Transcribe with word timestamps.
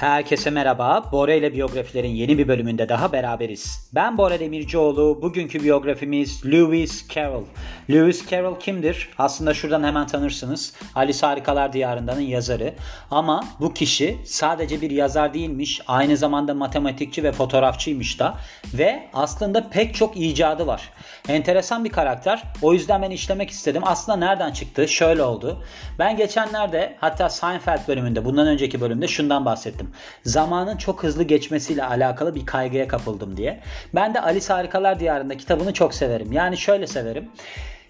Herkese 0.00 0.50
merhaba. 0.50 1.08
Bora 1.12 1.34
ile 1.34 1.54
biyografilerin 1.54 2.08
yeni 2.08 2.38
bir 2.38 2.48
bölümünde 2.48 2.88
daha 2.88 3.12
beraberiz. 3.12 3.90
Ben 3.94 4.18
Bora 4.18 4.40
Demircioğlu. 4.40 5.22
Bugünkü 5.22 5.64
biyografimiz 5.64 6.46
Lewis 6.46 7.08
Carroll. 7.08 7.44
Lewis 7.92 8.30
Carroll 8.30 8.60
kimdir? 8.60 9.08
Aslında 9.18 9.54
şuradan 9.54 9.84
hemen 9.84 10.06
tanırsınız. 10.06 10.72
Alice 10.94 11.26
Harikalar 11.26 11.72
Diyarında'nın 11.72 12.20
yazarı. 12.20 12.74
Ama 13.10 13.44
bu 13.60 13.74
kişi 13.74 14.18
sadece 14.24 14.80
bir 14.80 14.90
yazar 14.90 15.34
değilmiş. 15.34 15.80
Aynı 15.86 16.16
zamanda 16.16 16.54
matematikçi 16.54 17.24
ve 17.24 17.32
fotoğrafçıymış 17.32 18.18
da. 18.18 18.34
Ve 18.74 19.08
aslında 19.14 19.68
pek 19.70 19.94
çok 19.94 20.16
icadı 20.16 20.66
var. 20.66 20.92
Enteresan 21.28 21.84
bir 21.84 21.90
karakter. 21.90 22.42
O 22.62 22.72
yüzden 22.72 23.02
ben 23.02 23.10
işlemek 23.10 23.50
istedim. 23.50 23.82
Aslında 23.84 24.18
nereden 24.18 24.52
çıktı? 24.52 24.88
Şöyle 24.88 25.22
oldu. 25.22 25.64
Ben 25.98 26.16
geçenlerde 26.16 26.96
hatta 27.00 27.28
Seinfeld 27.30 27.88
bölümünde 27.88 28.24
bundan 28.24 28.46
önceki 28.46 28.80
bölümde 28.80 29.08
şundan 29.08 29.44
bahsettim 29.44 29.90
zamanın 30.24 30.76
çok 30.76 31.02
hızlı 31.02 31.22
geçmesiyle 31.22 31.84
alakalı 31.84 32.34
bir 32.34 32.46
kaygıya 32.46 32.88
kapıldım 32.88 33.36
diye. 33.36 33.60
Ben 33.94 34.14
de 34.14 34.20
Alice 34.20 34.52
Harikalar 34.52 35.00
Diyarı'nda 35.00 35.36
kitabını 35.36 35.72
çok 35.72 35.94
severim. 35.94 36.32
Yani 36.32 36.56
şöyle 36.56 36.86
severim. 36.86 37.30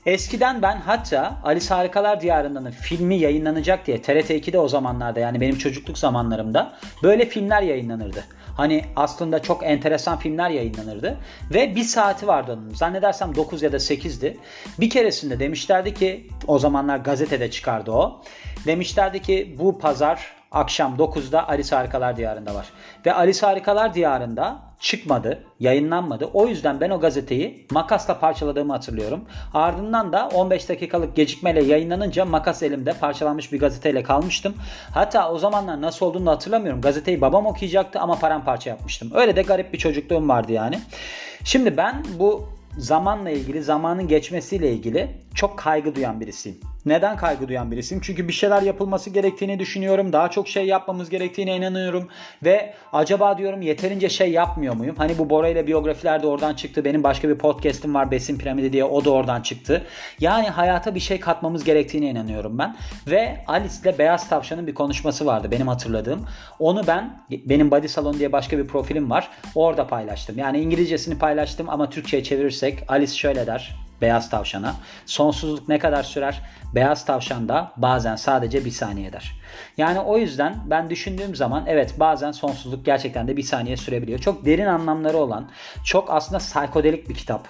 Eskiden 0.07 0.63
ben 0.63 0.77
hatta 0.77 1.39
Alice 1.45 1.75
Harikalar 1.75 2.21
Diyarı'nın 2.21 2.71
filmi 2.71 3.15
yayınlanacak 3.17 3.87
diye 3.87 4.03
TRT 4.03 4.31
2'de 4.31 4.59
o 4.59 4.69
zamanlarda 4.69 5.21
yani 5.21 5.41
benim 5.41 5.59
çocukluk 5.59 5.99
zamanlarımda 5.99 6.73
böyle 7.03 7.27
filmler 7.27 7.63
yayınlanırdı. 7.63 8.25
Hani 8.57 8.85
aslında 8.97 9.43
çok 9.43 9.63
enteresan 9.65 10.19
filmler 10.19 10.51
yayınlanırdı. 10.51 11.19
Ve 11.55 11.77
bir 11.77 11.85
saati 11.85 12.27
vardı 12.27 12.53
onun. 12.53 12.75
Zannedersem 12.75 13.35
9 13.35 13.63
ya 13.63 13.73
da 13.73 13.77
8'di. 13.77 14.39
Bir 14.81 14.91
keresinde 14.91 15.41
demişlerdi 15.41 15.95
ki 15.95 16.29
o 16.47 16.59
zamanlar 16.59 16.97
gazetede 16.97 17.51
çıkardı 17.51 17.91
o. 17.91 18.23
Demişlerdi 18.67 19.23
ki 19.23 19.57
bu 19.59 19.79
pazar 19.79 20.39
akşam 20.51 20.97
9'da 20.97 21.48
Alice 21.48 21.77
Harikalar 21.77 22.17
Diyarı'nda 22.17 22.55
var. 22.55 22.67
Ve 23.06 23.15
Alice 23.15 23.47
Harikalar 23.47 23.95
Diyarı'nda 23.95 24.59
çıkmadı, 24.81 25.45
yayınlanmadı. 25.61 26.31
O 26.34 26.47
yüzden 26.47 26.81
ben 26.81 26.91
o 26.91 27.01
gazeteyi 27.01 27.67
makasla 27.70 28.20
parçaladığımı 28.20 28.73
hatırlıyorum. 28.73 29.25
Ardından 29.55 30.12
da 30.12 30.29
15 30.29 30.69
dakikalık 30.69 31.17
gecikmeyle 31.17 31.65
yayınlanınca 31.65 32.25
makas 32.25 32.62
elimde 32.62 32.92
parçalanmış 32.92 33.53
bir 33.53 33.61
gazeteyle 33.61 34.03
kalmıştım. 34.03 34.55
Hatta 34.95 35.33
o 35.33 35.39
zamanlar 35.39 35.83
nasıl 35.83 36.07
olduğunu 36.07 36.31
hatırlamıyorum. 36.31 36.81
Gazeteyi 36.81 37.20
babam 37.20 37.47
okuyacaktı 37.47 38.01
ama 38.01 38.19
paramparça 38.19 38.70
yapmıştım. 38.70 39.11
Öyle 39.14 39.37
de 39.37 39.42
garip 39.42 39.73
bir 39.73 39.79
çocukluğum 39.79 40.29
vardı 40.29 40.53
yani. 40.53 40.81
Şimdi 41.45 41.77
ben 41.77 42.05
bu 42.19 42.48
zamanla 42.79 43.31
ilgili, 43.31 43.62
zamanın 43.62 44.09
geçmesiyle 44.09 44.73
ilgili 44.73 45.11
çok 45.35 45.59
kaygı 45.59 45.95
duyan 45.95 46.20
birisiyim. 46.20 46.61
Neden 46.86 47.17
kaygı 47.17 47.48
duyan 47.48 47.70
birisiyim? 47.70 48.03
Çünkü 48.05 48.28
bir 48.28 48.33
şeyler 48.33 48.62
yapılması 48.62 49.11
gerektiğini 49.11 49.59
düşünüyorum. 49.59 50.12
Daha 50.12 50.31
çok 50.31 50.48
şey 50.48 50.67
yapmamız 50.67 51.11
gerektiğine 51.11 51.56
inanıyorum. 51.56 52.09
Ve 52.45 52.75
acaba 52.92 53.39
diyorum 53.39 53.62
yeterince 53.62 54.09
şey 54.09 54.31
yapmıyor 54.31 54.75
muyum? 54.75 54.95
Hani 54.98 55.19
bu 55.19 55.31
Bora 55.31 55.48
ile 55.48 55.67
biyografiler 55.67 56.23
de 56.23 56.27
oradan 56.27 56.55
çıktı. 56.55 56.84
Benim 56.84 57.03
başka 57.03 57.28
bir 57.28 57.39
podcast'im 57.39 57.95
var 57.95 58.11
Besin 58.11 58.39
Piramidi 58.39 58.73
diye 58.73 58.84
o 58.84 59.05
da 59.05 59.11
oradan 59.11 59.42
çıktı. 59.42 59.83
Yani 60.20 60.48
hayata 60.48 60.95
bir 60.95 61.01
şey 61.01 61.20
katmamız 61.20 61.64
gerektiğine 61.64 62.11
inanıyorum 62.11 62.58
ben. 62.58 62.77
Ve 63.06 63.45
Alice 63.47 63.75
ile 63.83 63.98
Beyaz 63.98 64.28
Tavşan'ın 64.28 64.67
bir 64.67 64.75
konuşması 64.75 65.27
vardı 65.27 65.51
benim 65.51 65.69
hatırladığım. 65.69 66.27
Onu 66.58 66.86
ben 66.86 67.23
benim 67.31 67.70
Body 67.70 67.89
Salon 67.89 68.19
diye 68.19 68.33
başka 68.33 68.58
bir 68.58 68.67
profilim 68.67 69.11
var. 69.11 69.28
Orada 69.55 69.86
paylaştım. 69.86 70.39
Yani 70.39 70.61
İngilizcesini 70.61 71.19
paylaştım 71.19 71.69
ama 71.70 71.91
Türkçe'ye 71.91 72.23
çevirirsek 72.23 72.84
Alice 72.89 73.14
şöyle 73.14 73.47
der 73.47 73.89
beyaz 74.03 74.31
tavşana. 74.31 74.75
Sonsuzluk 75.06 75.69
ne 75.69 75.79
kadar 75.79 76.03
sürer? 76.03 76.43
Beyaz 76.75 77.05
tavşan 77.05 77.48
da 77.48 77.73
bazen 77.77 78.17
sadece 78.17 78.65
bir 78.65 78.70
saniye 78.70 79.09
eder. 79.09 79.41
Yani 79.77 80.01
o 80.01 80.19
yüzden 80.19 80.57
ben 80.67 80.91
düşündüğüm 80.91 81.34
zaman 81.34 81.65
evet 81.67 81.95
bazen 82.01 82.33
sonsuzluk 82.33 82.84
gerçekten 82.84 83.29
de 83.29 83.36
bir 83.36 83.42
saniye 83.42 83.77
sürebiliyor. 83.77 84.19
Çok 84.19 84.45
derin 84.45 84.67
anlamları 84.67 85.17
olan, 85.17 85.51
çok 85.85 86.11
aslında 86.11 86.39
psikodelik 86.39 87.08
bir 87.08 87.14
kitap. 87.14 87.48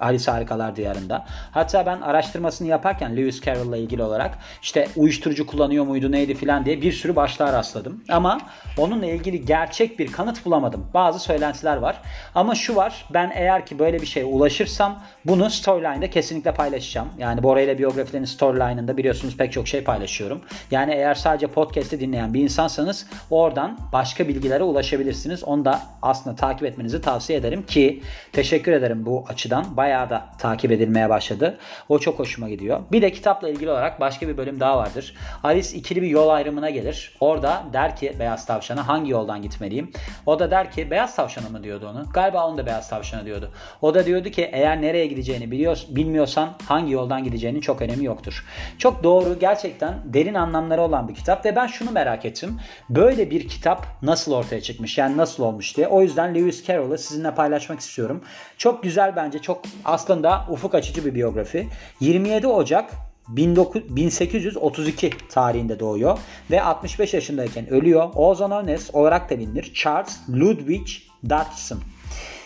Alice 0.00 0.30
Harikalar 0.30 0.76
Diyarında. 0.76 1.24
Hatta 1.50 1.86
ben 1.86 2.00
araştırmasını 2.00 2.68
yaparken 2.68 3.16
Lewis 3.16 3.42
Carroll'la 3.42 3.76
ilgili 3.76 4.02
olarak 4.02 4.38
işte 4.62 4.88
uyuşturucu 4.96 5.46
kullanıyor 5.46 5.84
muydu 5.84 6.12
neydi 6.12 6.34
filan 6.34 6.64
diye 6.64 6.82
bir 6.82 6.92
sürü 6.92 7.16
başlığa 7.16 7.52
rastladım. 7.52 8.04
Ama 8.08 8.40
onunla 8.78 9.06
ilgili 9.06 9.44
gerçek 9.44 9.98
bir 9.98 10.12
kanıt 10.12 10.44
bulamadım. 10.44 10.86
Bazı 10.94 11.18
söylentiler 11.18 11.76
var. 11.76 12.00
Ama 12.34 12.54
şu 12.54 12.76
var 12.76 13.06
ben 13.10 13.32
eğer 13.34 13.66
ki 13.66 13.78
böyle 13.78 14.00
bir 14.00 14.06
şeye 14.06 14.24
ulaşırsam 14.24 15.02
bunu 15.24 15.50
storyline'da 15.50 16.10
kesinlikle 16.10 16.54
paylaşacağım. 16.54 17.08
Yani 17.18 17.42
Bora 17.42 17.60
ile 17.60 17.78
biyografilerin 17.78 18.24
storyline'ında 18.24 18.96
biliyorsunuz 18.96 19.36
pek 19.36 19.52
çok 19.52 19.68
şey 19.68 19.84
paylaşıyorum. 19.84 20.40
Yani 20.70 20.92
eğer 20.92 21.14
sadece 21.14 21.46
podcast'i 21.46 22.00
dinleyen 22.00 22.34
bir 22.34 22.42
insansanız 22.42 23.06
oradan 23.30 23.78
başka 23.92 24.28
bilgilere 24.28 24.62
ulaşabilirsiniz. 24.62 25.44
Onu 25.44 25.64
da 25.64 25.82
aslında 26.02 26.36
takip 26.36 26.64
etmenizi 26.64 27.00
tavsiye 27.00 27.38
ederim 27.38 27.66
ki 27.66 28.02
teşekkür 28.32 28.72
ederim 28.72 29.06
bu 29.06 29.24
açıdan. 29.28 29.76
Bayağı 29.84 30.10
da 30.10 30.24
takip 30.38 30.72
edilmeye 30.72 31.08
başladı. 31.08 31.58
O 31.88 31.98
çok 31.98 32.18
hoşuma 32.18 32.48
gidiyor. 32.48 32.80
Bir 32.92 33.02
de 33.02 33.12
kitapla 33.12 33.48
ilgili 33.48 33.70
olarak 33.70 34.00
başka 34.00 34.28
bir 34.28 34.36
bölüm 34.36 34.60
daha 34.60 34.78
vardır. 34.78 35.14
Alice 35.42 35.76
ikili 35.76 36.02
bir 36.02 36.06
yol 36.06 36.28
ayrımına 36.28 36.70
gelir. 36.70 37.12
Orada 37.20 37.62
der 37.72 37.96
ki 37.96 38.16
Beyaz 38.18 38.46
Tavşan'a 38.46 38.88
hangi 38.88 39.10
yoldan 39.10 39.42
gitmeliyim? 39.42 39.92
O 40.26 40.38
da 40.38 40.50
der 40.50 40.70
ki 40.70 40.90
Beyaz 40.90 41.16
Tavşan'a 41.16 41.48
mı 41.48 41.62
diyordu 41.62 41.88
onu? 41.88 42.04
Galiba 42.14 42.48
onu 42.48 42.58
da 42.58 42.66
Beyaz 42.66 42.88
Tavşan'a 42.88 43.24
diyordu. 43.24 43.50
O 43.82 43.94
da 43.94 44.06
diyordu 44.06 44.28
ki 44.28 44.50
eğer 44.52 44.82
nereye 44.82 45.06
gideceğini 45.06 45.50
biliyor, 45.50 45.82
bilmiyorsan 45.88 46.48
hangi 46.66 46.92
yoldan 46.92 47.24
gideceğinin 47.24 47.60
çok 47.60 47.82
önemi 47.82 48.04
yoktur. 48.04 48.44
Çok 48.78 49.04
doğru 49.04 49.38
gerçekten 49.38 49.94
derin 50.04 50.34
anlamları 50.34 50.82
olan 50.82 51.08
bir 51.08 51.14
kitap 51.14 51.46
ve 51.46 51.56
ben 51.56 51.66
şunu 51.66 51.90
merak 51.90 52.24
ettim. 52.24 52.60
Böyle 52.90 53.30
bir 53.30 53.48
kitap 53.48 53.86
nasıl 54.02 54.32
ortaya 54.32 54.60
çıkmış? 54.60 54.98
Yani 54.98 55.16
nasıl 55.16 55.42
olmuş 55.42 55.76
diye. 55.76 55.88
O 55.88 56.02
yüzden 56.02 56.34
Lewis 56.34 56.66
Carroll'ı 56.66 56.98
sizinle 56.98 57.34
paylaşmak 57.34 57.80
istiyorum. 57.80 58.24
Çok 58.58 58.82
güzel 58.82 59.16
bence 59.16 59.38
çok 59.38 59.62
aslında 59.84 60.46
ufuk 60.50 60.74
açıcı 60.74 61.04
bir 61.04 61.14
biyografi. 61.14 61.68
27 62.00 62.46
Ocak 62.46 62.90
1832 63.28 65.10
tarihinde 65.28 65.80
doğuyor 65.80 66.18
ve 66.50 66.62
65 66.62 67.14
yaşındayken 67.14 67.70
ölüyor. 67.70 68.12
Known 68.12 68.68
as 68.68 68.94
olarak 68.94 69.30
da 69.30 69.38
bilinir 69.38 69.72
Charles 69.74 70.18
Ludwig 70.28 70.86
Dodgson. 71.30 71.80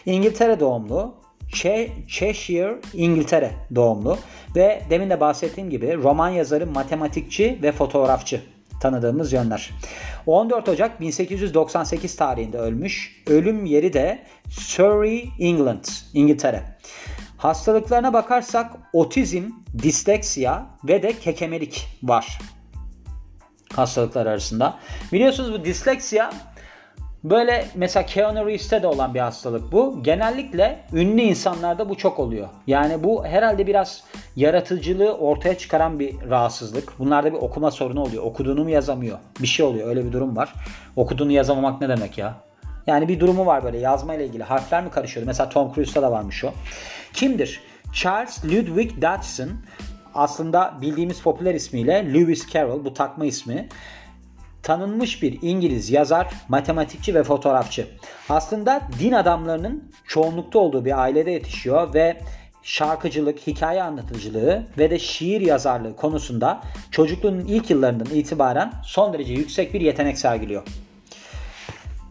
İngiltere 0.06 0.60
doğumlu, 0.60 1.14
Cheshire, 2.08 2.78
İngiltere 2.94 3.52
doğumlu 3.74 4.18
ve 4.56 4.82
demin 4.90 5.10
de 5.10 5.20
bahsettiğim 5.20 5.70
gibi 5.70 5.96
roman 5.96 6.28
yazarı, 6.28 6.66
matematikçi 6.66 7.58
ve 7.62 7.72
fotoğrafçı 7.72 8.40
tanıdığımız 8.80 9.32
yönler. 9.32 9.70
14 10.26 10.68
Ocak 10.68 11.00
1898 11.00 12.16
tarihinde 12.16 12.58
ölmüş. 12.58 13.22
Ölüm 13.26 13.64
yeri 13.64 13.92
de 13.92 14.18
Surrey, 14.50 15.28
England, 15.40 15.84
İngiltere. 16.14 16.62
Hastalıklarına 17.38 18.12
bakarsak 18.12 18.72
otizm, 18.92 19.44
disleksiya 19.82 20.66
ve 20.84 21.02
de 21.02 21.12
kekemelik 21.12 21.88
var 22.02 22.38
hastalıklar 23.78 24.26
arasında. 24.26 24.74
Biliyorsunuz 25.12 25.52
bu 25.52 25.64
disleksiya 25.64 26.30
böyle 27.24 27.66
mesela 27.74 28.06
Keanu 28.06 28.46
Reeves'te 28.46 28.82
de 28.82 28.86
olan 28.86 29.14
bir 29.14 29.20
hastalık 29.20 29.72
bu. 29.72 30.02
Genellikle 30.02 30.80
ünlü 30.92 31.22
insanlarda 31.22 31.88
bu 31.88 31.94
çok 31.94 32.18
oluyor. 32.18 32.48
Yani 32.66 33.04
bu 33.04 33.26
herhalde 33.26 33.66
biraz 33.66 34.04
yaratıcılığı 34.36 35.12
ortaya 35.12 35.58
çıkaran 35.58 35.98
bir 35.98 36.30
rahatsızlık. 36.30 36.98
Bunlarda 36.98 37.32
bir 37.32 37.38
okuma 37.38 37.70
sorunu 37.70 38.02
oluyor. 38.02 38.22
Okuduğunu 38.22 38.64
mu 38.64 38.70
yazamıyor? 38.70 39.18
Bir 39.40 39.46
şey 39.46 39.66
oluyor. 39.66 39.88
Öyle 39.88 40.04
bir 40.04 40.12
durum 40.12 40.36
var. 40.36 40.54
Okuduğunu 40.96 41.32
yazamamak 41.32 41.80
ne 41.80 41.88
demek 41.88 42.18
ya? 42.18 42.34
Yani 42.88 43.08
bir 43.08 43.20
durumu 43.20 43.46
var 43.46 43.64
böyle 43.64 43.78
yazma 43.78 44.14
ile 44.14 44.26
ilgili. 44.26 44.42
Harfler 44.42 44.84
mi 44.84 44.90
karışıyordu? 44.90 45.26
Mesela 45.26 45.48
Tom 45.48 45.74
Cruise'da 45.74 46.02
da 46.02 46.12
varmış 46.12 46.44
o. 46.44 46.52
Kimdir? 47.12 47.60
Charles 47.92 48.44
Ludwig 48.44 49.02
Dodgson 49.02 49.50
aslında 50.14 50.78
bildiğimiz 50.80 51.22
popüler 51.22 51.54
ismiyle 51.54 52.14
Lewis 52.14 52.50
Carroll 52.52 52.84
bu 52.84 52.94
takma 52.94 53.26
ismi 53.26 53.68
tanınmış 54.62 55.22
bir 55.22 55.38
İngiliz 55.42 55.90
yazar, 55.90 56.28
matematikçi 56.48 57.14
ve 57.14 57.22
fotoğrafçı. 57.22 57.86
Aslında 58.28 58.80
din 59.00 59.12
adamlarının 59.12 59.92
çoğunlukta 60.06 60.58
olduğu 60.58 60.84
bir 60.84 61.02
ailede 61.02 61.30
yetişiyor 61.30 61.94
ve 61.94 62.20
şarkıcılık, 62.62 63.46
hikaye 63.46 63.82
anlatıcılığı 63.82 64.66
ve 64.78 64.90
de 64.90 64.98
şiir 64.98 65.40
yazarlığı 65.40 65.96
konusunda 65.96 66.60
çocukluğunun 66.90 67.44
ilk 67.44 67.70
yıllarından 67.70 68.14
itibaren 68.14 68.72
son 68.84 69.12
derece 69.12 69.32
yüksek 69.32 69.74
bir 69.74 69.80
yetenek 69.80 70.18
sergiliyor. 70.18 70.62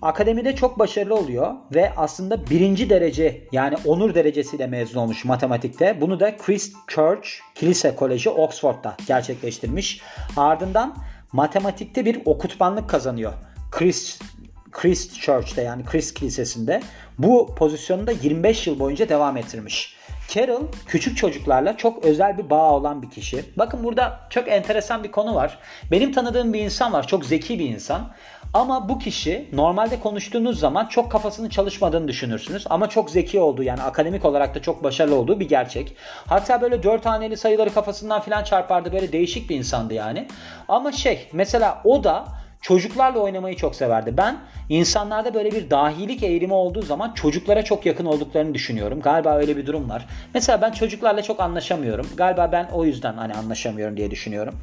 Akademide 0.01 0.55
çok 0.55 0.79
başarılı 0.79 1.15
oluyor 1.15 1.55
ve 1.75 1.93
aslında 1.97 2.49
birinci 2.49 2.89
derece 2.89 3.47
yani 3.51 3.75
onur 3.85 4.15
derecesiyle 4.15 4.67
mezun 4.67 4.99
olmuş 4.99 5.25
matematikte. 5.25 6.01
Bunu 6.01 6.19
da 6.19 6.37
Christ 6.37 6.75
Church 6.87 7.29
Kilise 7.55 7.95
Koleji 7.95 8.29
Oxford'da 8.29 8.97
gerçekleştirmiş. 9.07 10.01
Ardından 10.37 10.95
matematikte 11.31 12.05
bir 12.05 12.21
okutmanlık 12.25 12.89
kazanıyor. 12.89 13.33
Christ 13.71 14.23
Christ 14.71 15.21
Church'te 15.21 15.61
yani 15.61 15.85
Christ 15.85 16.13
Kilisesi'nde 16.19 16.81
bu 17.17 17.55
pozisyonunda 17.55 18.11
25 18.11 18.67
yıl 18.67 18.79
boyunca 18.79 19.09
devam 19.09 19.37
ettirmiş. 19.37 19.97
Carol 20.27 20.61
küçük 20.87 21.17
çocuklarla 21.17 21.77
çok 21.77 22.05
özel 22.05 22.37
bir 22.37 22.49
bağ 22.49 22.71
olan 22.71 23.01
bir 23.01 23.09
kişi. 23.09 23.45
Bakın 23.57 23.83
burada 23.83 24.19
çok 24.29 24.47
enteresan 24.47 25.03
bir 25.03 25.11
konu 25.11 25.35
var. 25.35 25.59
Benim 25.91 26.11
tanıdığım 26.11 26.53
bir 26.53 26.59
insan 26.59 26.93
var. 26.93 27.07
Çok 27.07 27.25
zeki 27.25 27.59
bir 27.59 27.69
insan. 27.69 28.13
Ama 28.53 28.89
bu 28.89 28.99
kişi 28.99 29.49
normalde 29.53 29.99
konuştuğunuz 29.99 30.59
zaman 30.59 30.85
çok 30.85 31.11
kafasının 31.11 31.49
çalışmadığını 31.49 32.07
düşünürsünüz. 32.07 32.65
Ama 32.69 32.89
çok 32.89 33.09
zeki 33.09 33.39
olduğu 33.39 33.63
yani 33.63 33.81
akademik 33.81 34.25
olarak 34.25 34.55
da 34.55 34.61
çok 34.61 34.83
başarılı 34.83 35.15
olduğu 35.15 35.39
bir 35.39 35.49
gerçek. 35.49 35.95
Hatta 36.25 36.61
böyle 36.61 36.83
dört 36.83 37.05
haneli 37.05 37.37
sayıları 37.37 37.73
kafasından 37.73 38.21
filan 38.21 38.43
çarpardı. 38.43 38.93
Böyle 38.93 39.11
değişik 39.11 39.49
bir 39.49 39.55
insandı 39.55 39.93
yani. 39.93 40.27
Ama 40.67 40.91
şey 40.91 41.29
mesela 41.33 41.81
o 41.83 42.03
da 42.03 42.25
çocuklarla 42.61 43.19
oynamayı 43.19 43.55
çok 43.55 43.75
severdi. 43.75 44.17
Ben 44.17 44.37
insanlarda 44.69 45.33
böyle 45.33 45.51
bir 45.51 45.69
dahilik 45.69 46.23
eğilimi 46.23 46.53
olduğu 46.53 46.81
zaman 46.81 47.13
çocuklara 47.13 47.63
çok 47.63 47.85
yakın 47.85 48.05
olduklarını 48.05 48.53
düşünüyorum. 48.53 49.01
Galiba 49.01 49.37
öyle 49.37 49.57
bir 49.57 49.65
durum 49.65 49.89
var. 49.89 50.05
Mesela 50.33 50.61
ben 50.61 50.71
çocuklarla 50.71 51.21
çok 51.21 51.39
anlaşamıyorum. 51.39 52.07
Galiba 52.17 52.51
ben 52.51 52.67
o 52.73 52.85
yüzden 52.85 53.13
hani 53.13 53.33
anlaşamıyorum 53.33 53.97
diye 53.97 54.11
düşünüyorum. 54.11 54.53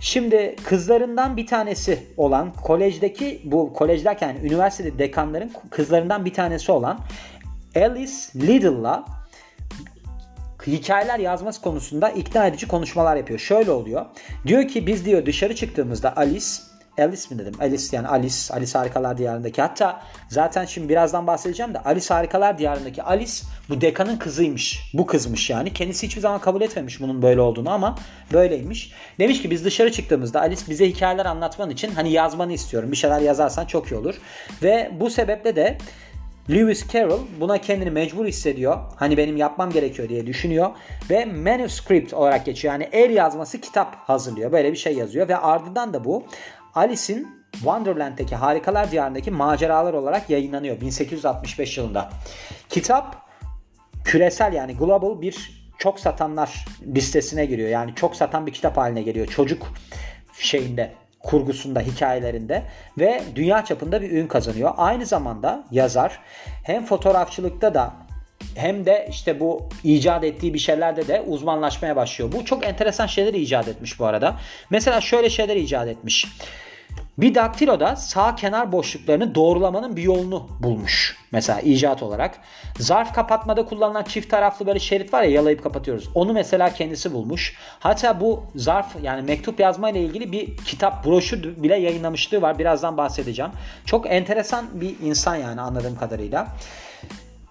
Şimdi 0.00 0.56
kızlarından 0.64 1.36
bir 1.36 1.46
tanesi 1.46 2.06
olan 2.16 2.52
kolejdeki 2.52 3.40
bu 3.44 3.72
kolej 3.72 4.04
derken 4.04 4.36
üniversitede 4.42 4.98
dekanların 4.98 5.52
kızlarından 5.70 6.24
bir 6.24 6.34
tanesi 6.34 6.72
olan 6.72 7.00
Alice 7.76 8.12
Liddell'la 8.36 9.04
hikayeler 10.66 11.18
yazması 11.18 11.62
konusunda 11.62 12.10
ikna 12.10 12.46
edici 12.46 12.68
konuşmalar 12.68 13.16
yapıyor. 13.16 13.38
Şöyle 13.38 13.70
oluyor. 13.70 14.06
Diyor 14.46 14.68
ki 14.68 14.86
biz 14.86 15.04
diyor 15.04 15.26
dışarı 15.26 15.54
çıktığımızda 15.54 16.16
Alice 16.16 16.69
Alice 17.00 17.22
mi 17.30 17.38
dedim? 17.38 17.54
Alice 17.60 17.96
yani 17.96 18.08
Alice. 18.08 18.54
Alice 18.54 18.78
Harikalar 18.78 19.18
Diyarı'ndaki. 19.18 19.62
Hatta 19.62 20.02
zaten 20.28 20.64
şimdi 20.64 20.88
birazdan 20.88 21.26
bahsedeceğim 21.26 21.74
de 21.74 21.78
Alice 21.78 22.14
Harikalar 22.14 22.58
Diyarı'ndaki 22.58 23.02
Alice 23.02 23.32
bu 23.68 23.80
dekanın 23.80 24.16
kızıymış. 24.16 24.90
Bu 24.94 25.06
kızmış 25.06 25.50
yani. 25.50 25.72
Kendisi 25.72 26.06
hiçbir 26.06 26.20
zaman 26.20 26.40
kabul 26.40 26.60
etmemiş 26.60 27.00
bunun 27.00 27.22
böyle 27.22 27.40
olduğunu 27.40 27.70
ama 27.70 27.98
böyleymiş. 28.32 28.92
Demiş 29.18 29.42
ki 29.42 29.50
biz 29.50 29.64
dışarı 29.64 29.92
çıktığımızda 29.92 30.40
Alice 30.40 30.62
bize 30.68 30.88
hikayeler 30.88 31.26
anlatman 31.26 31.70
için 31.70 31.90
hani 31.94 32.12
yazmanı 32.12 32.52
istiyorum. 32.52 32.92
Bir 32.92 32.96
şeyler 32.96 33.20
yazarsan 33.20 33.64
çok 33.64 33.92
iyi 33.92 33.94
olur. 33.94 34.14
Ve 34.62 34.90
bu 35.00 35.10
sebeple 35.10 35.56
de 35.56 35.78
Lewis 36.50 36.88
Carroll 36.92 37.20
buna 37.40 37.58
kendini 37.58 37.90
mecbur 37.90 38.26
hissediyor. 38.26 38.78
Hani 38.96 39.16
benim 39.16 39.36
yapmam 39.36 39.70
gerekiyor 39.70 40.08
diye 40.08 40.26
düşünüyor. 40.26 40.70
Ve 41.10 41.24
manuscript 41.24 42.14
olarak 42.14 42.46
geçiyor. 42.46 42.74
Yani 42.74 42.88
el 42.92 43.10
yazması 43.10 43.60
kitap 43.60 43.96
hazırlıyor. 43.96 44.52
Böyle 44.52 44.72
bir 44.72 44.76
şey 44.76 44.94
yazıyor. 44.94 45.28
Ve 45.28 45.36
ardından 45.36 45.94
da 45.94 46.04
bu 46.04 46.24
Alice'in 46.74 47.40
Wonderland'deki 47.52 48.36
Harikalar 48.36 48.90
Diyarı'ndaki 48.90 49.30
maceralar 49.30 49.94
olarak 49.94 50.30
yayınlanıyor 50.30 50.80
1865 50.80 51.78
yılında. 51.78 52.10
Kitap 52.68 53.16
küresel 54.04 54.52
yani 54.52 54.76
global 54.76 55.20
bir 55.20 55.60
çok 55.78 56.00
satanlar 56.00 56.64
listesine 56.94 57.46
giriyor. 57.46 57.68
Yani 57.68 57.94
çok 57.94 58.16
satan 58.16 58.46
bir 58.46 58.52
kitap 58.52 58.76
haline 58.76 59.02
geliyor. 59.02 59.26
Çocuk 59.26 59.66
şeyinde 60.38 60.92
kurgusunda, 61.20 61.80
hikayelerinde 61.80 62.62
ve 62.98 63.22
dünya 63.34 63.64
çapında 63.64 64.02
bir 64.02 64.10
ün 64.10 64.26
kazanıyor. 64.26 64.72
Aynı 64.76 65.06
zamanda 65.06 65.64
yazar 65.70 66.20
hem 66.62 66.84
fotoğrafçılıkta 66.84 67.74
da 67.74 67.92
hem 68.54 68.86
de 68.86 69.08
işte 69.10 69.40
bu 69.40 69.68
icat 69.84 70.24
ettiği 70.24 70.54
bir 70.54 70.58
şeylerde 70.58 71.08
de 71.08 71.20
uzmanlaşmaya 71.20 71.96
başlıyor. 71.96 72.32
Bu 72.32 72.44
çok 72.44 72.66
enteresan 72.66 73.06
şeyler 73.06 73.34
icat 73.34 73.68
etmiş 73.68 74.00
bu 74.00 74.06
arada. 74.06 74.36
Mesela 74.70 75.00
şöyle 75.00 75.30
şeyler 75.30 75.56
icat 75.56 75.88
etmiş. 75.88 76.26
Bir 77.18 77.34
daktiloda 77.34 77.96
sağ 77.96 78.34
kenar 78.34 78.72
boşluklarını 78.72 79.34
doğrulamanın 79.34 79.96
bir 79.96 80.02
yolunu 80.02 80.48
bulmuş. 80.60 81.16
Mesela 81.32 81.60
icat 81.60 82.02
olarak. 82.02 82.38
Zarf 82.78 83.14
kapatmada 83.14 83.64
kullanılan 83.64 84.02
çift 84.02 84.30
taraflı 84.30 84.66
böyle 84.66 84.78
şerit 84.78 85.14
var 85.14 85.22
ya 85.22 85.30
yalayıp 85.30 85.62
kapatıyoruz. 85.62 86.08
Onu 86.14 86.32
mesela 86.32 86.72
kendisi 86.72 87.12
bulmuş. 87.12 87.56
Hatta 87.80 88.20
bu 88.20 88.44
zarf 88.54 88.86
yani 89.02 89.22
mektup 89.22 89.60
yazma 89.60 89.90
ile 89.90 90.00
ilgili 90.00 90.32
bir 90.32 90.56
kitap 90.56 91.06
broşür 91.06 91.62
bile 91.62 91.76
yayınlamışlığı 91.76 92.42
var. 92.42 92.58
Birazdan 92.58 92.96
bahsedeceğim. 92.96 93.50
Çok 93.86 94.10
enteresan 94.10 94.66
bir 94.72 94.94
insan 95.02 95.36
yani 95.36 95.60
anladığım 95.60 95.98
kadarıyla. 95.98 96.48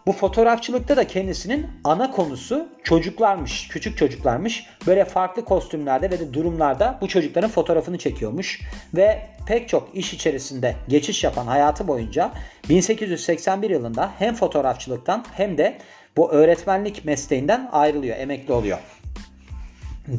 Bu 0.10 0.14
fotoğrafçılıkta 0.14 0.98
da 0.98 1.08
kendisinin 1.08 1.68
ana 1.84 2.12
konusu 2.12 2.68
çocuklarmış, 2.84 3.68
küçük 3.68 3.98
çocuklarmış. 3.98 4.66
Böyle 4.88 5.06
farklı 5.06 5.46
kostümlerde 5.46 6.12
ve 6.12 6.20
de 6.20 6.34
durumlarda 6.34 6.98
bu 7.02 7.08
çocukların 7.08 7.50
fotoğrafını 7.50 7.98
çekiyormuş. 7.98 8.62
Ve 8.96 9.28
pek 9.48 9.70
çok 9.70 9.96
iş 9.96 10.14
içerisinde 10.14 10.76
geçiş 10.88 11.24
yapan 11.24 11.46
hayatı 11.48 11.88
boyunca 11.88 12.32
1881 12.70 13.70
yılında 13.70 14.12
hem 14.20 14.36
fotoğrafçılıktan 14.36 15.26
hem 15.32 15.58
de 15.58 15.78
bu 16.18 16.32
öğretmenlik 16.32 17.06
mesleğinden 17.06 17.70
ayrılıyor, 17.72 18.18
emekli 18.18 18.54
oluyor. 18.54 18.80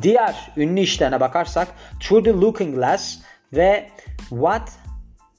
Diğer 0.03 0.51
ünlü 0.57 0.81
işlerine 0.81 1.21
bakarsak 1.21 1.69
Through 2.01 2.25
the 2.25 2.33
Looking 2.33 2.75
Glass 2.75 3.19
ve 3.53 3.89
What 4.29 4.73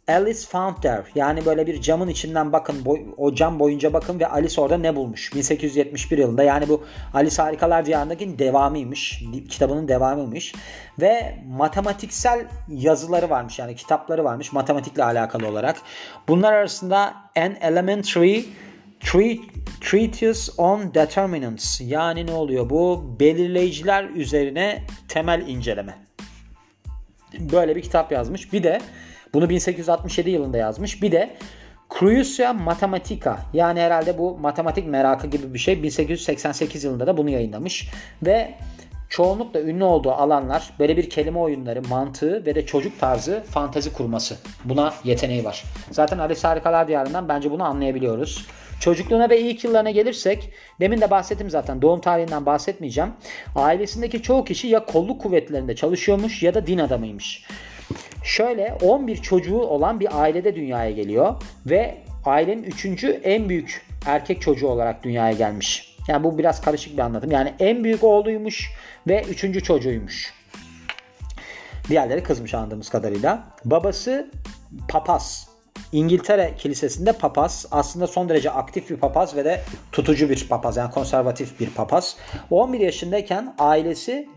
Alice 0.08 0.48
found 0.48 0.76
there. 0.82 1.04
Yani 1.16 1.46
böyle 1.46 1.68
bir 1.68 1.82
camın 1.82 2.08
içinden 2.08 2.54
bakın 2.54 2.86
boy, 2.86 3.02
o 3.18 3.36
cam 3.36 3.60
boyunca 3.60 3.94
bakın 3.94 4.20
ve 4.20 4.28
Alice 4.28 4.62
orada 4.62 4.78
ne 4.78 4.96
bulmuş? 4.96 5.36
1871 5.36 6.18
yılında 6.18 6.44
yani 6.44 6.70
bu 6.70 6.84
Alice 7.14 7.42
Harikalar 7.42 7.86
Diyarı'ndaki 7.86 8.40
devamıymış. 8.40 9.24
Kitabının 9.50 9.88
devamıymış. 9.88 10.56
Ve 11.02 11.38
matematiksel 11.48 12.48
yazıları 12.70 13.30
varmış 13.30 13.60
yani 13.60 13.76
kitapları 13.76 14.24
varmış 14.24 14.54
matematikle 14.54 15.04
alakalı 15.04 15.48
olarak. 15.48 15.78
Bunlar 16.28 16.54
arasında 16.54 17.14
An 17.38 17.56
Elementary 17.62 18.42
Treatise 19.82 20.52
on 20.58 20.94
Determinants 20.94 21.82
yani 21.82 22.28
ne 22.28 22.32
oluyor 22.32 22.70
bu? 22.70 23.16
Belirleyiciler 23.20 24.04
üzerine 24.04 24.84
temel 25.08 25.48
inceleme. 25.48 25.98
Böyle 27.40 27.76
bir 27.76 27.82
kitap 27.82 28.12
yazmış. 28.12 28.54
Bir 28.54 28.64
de 28.64 28.82
bunu 29.34 29.50
1867 29.50 30.30
yılında 30.30 30.58
yazmış. 30.58 31.02
Bir 31.02 31.12
de 31.12 31.30
Crucia 32.00 32.54
Mathematica 32.54 33.38
yani 33.54 33.80
herhalde 33.80 34.18
bu 34.18 34.38
matematik 34.38 34.88
merakı 34.88 35.28
gibi 35.28 35.54
bir 35.54 35.60
şey 35.60 35.84
1888 35.84 36.84
yılında 36.84 37.08
da 37.08 37.18
bunu 37.18 37.30
yayınlamış 37.30 37.90
ve 38.26 38.54
çoğunlukla 39.10 39.62
ünlü 39.62 39.84
olduğu 39.84 40.12
alanlar 40.12 40.74
böyle 40.80 40.98
bir 40.98 41.10
kelime 41.10 41.40
oyunları, 41.40 41.82
mantığı 41.82 42.46
ve 42.46 42.56
de 42.56 42.66
çocuk 42.66 43.00
tarzı 43.00 43.44
fantezi 43.50 43.94
kurması. 43.94 44.36
Buna 44.66 44.94
yeteneği 45.04 45.44
var. 45.46 45.64
Zaten 45.92 46.18
Alice 46.18 46.48
Harikalar 46.48 46.88
Diyarı'ndan 46.88 47.30
bence 47.30 47.52
bunu 47.52 47.64
anlayabiliyoruz. 47.64 48.46
Çocukluğuna 48.80 49.30
ve 49.30 49.42
ilk 49.42 49.64
yıllarına 49.64 49.92
gelirsek 49.92 50.50
demin 50.80 51.02
de 51.02 51.12
bahsettim 51.12 51.50
zaten 51.50 51.82
doğum 51.82 52.02
tarihinden 52.02 52.46
bahsetmeyeceğim. 52.46 53.12
Ailesindeki 53.56 54.22
çoğu 54.22 54.46
kişi 54.46 54.68
ya 54.68 54.86
kolluk 54.86 55.22
kuvvetlerinde 55.22 55.76
çalışıyormuş 55.76 56.44
ya 56.44 56.54
da 56.54 56.68
din 56.68 56.78
adamıymış. 56.78 57.46
Şöyle 58.24 58.78
11 58.82 59.18
çocuğu 59.18 59.60
olan 59.60 60.00
bir 60.00 60.22
ailede 60.22 60.56
dünyaya 60.56 60.92
geliyor 60.92 61.36
ve 61.66 61.98
ailenin 62.26 62.64
üçüncü 62.64 63.08
en 63.24 63.50
büyük 63.50 63.86
erkek 64.06 64.42
çocuğu 64.42 64.68
olarak 64.68 65.04
dünyaya 65.04 65.32
gelmiş. 65.32 65.98
Yani 66.08 66.24
bu 66.24 66.38
biraz 66.38 66.62
karışık 66.62 66.94
bir 66.94 67.02
anlatım. 67.02 67.32
Yani 67.32 67.54
en 67.60 67.84
büyük 67.84 68.04
oğluymuş 68.04 68.72
ve 69.08 69.24
üçüncü 69.30 69.64
çocuğuymuş. 69.64 70.34
Diğerleri 71.90 72.24
kızmış 72.24 72.54
anladığımız 72.54 72.90
kadarıyla. 72.90 73.44
Babası 73.66 74.32
papaz. 74.90 75.50
İngiltere 75.92 76.54
Kilisesi'nde 76.58 77.12
papaz. 77.12 77.66
Aslında 77.72 78.08
son 78.08 78.30
derece 78.30 78.52
aktif 78.52 78.90
bir 78.90 78.98
papaz 78.98 79.36
ve 79.36 79.46
de 79.46 79.62
tutucu 79.92 80.30
bir 80.30 80.48
papaz. 80.48 80.78
Yani 80.78 80.92
konservatif 80.92 81.60
bir 81.60 81.70
papaz. 81.70 82.18
11 82.50 82.80
yaşındayken 82.80 83.56
ailesi 83.60 84.30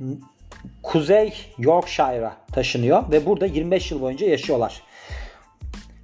Kuzey 0.83 1.35
Yorkshire'a 1.59 2.37
taşınıyor 2.53 3.11
ve 3.11 3.27
burada 3.27 3.47
25 3.47 3.91
yıl 3.91 4.01
boyunca 4.01 4.27
yaşıyorlar. 4.27 4.83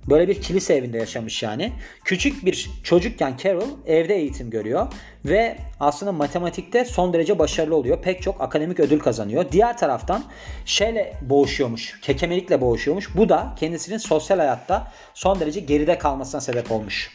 Böyle 0.08 0.28
bir 0.28 0.42
kilise 0.42 0.74
evinde 0.74 0.98
yaşamış 0.98 1.42
yani. 1.42 1.72
Küçük 2.04 2.44
bir 2.44 2.70
çocukken 2.84 3.36
Carol 3.36 3.68
evde 3.86 4.14
eğitim 4.14 4.50
görüyor 4.50 4.86
ve 5.24 5.56
aslında 5.80 6.12
matematikte 6.12 6.84
son 6.84 7.12
derece 7.12 7.38
başarılı 7.38 7.76
oluyor. 7.76 8.02
Pek 8.02 8.22
çok 8.22 8.40
akademik 8.40 8.80
ödül 8.80 8.98
kazanıyor. 8.98 9.44
Diğer 9.52 9.78
taraftan 9.78 10.24
şeyle 10.64 11.16
boğuşuyormuş, 11.22 12.00
kekemelikle 12.00 12.60
boğuşuyormuş. 12.60 13.16
Bu 13.16 13.28
da 13.28 13.54
kendisinin 13.60 13.98
sosyal 13.98 14.38
hayatta 14.38 14.92
son 15.14 15.40
derece 15.40 15.60
geride 15.60 15.98
kalmasına 15.98 16.40
sebep 16.40 16.72
olmuş. 16.72 17.10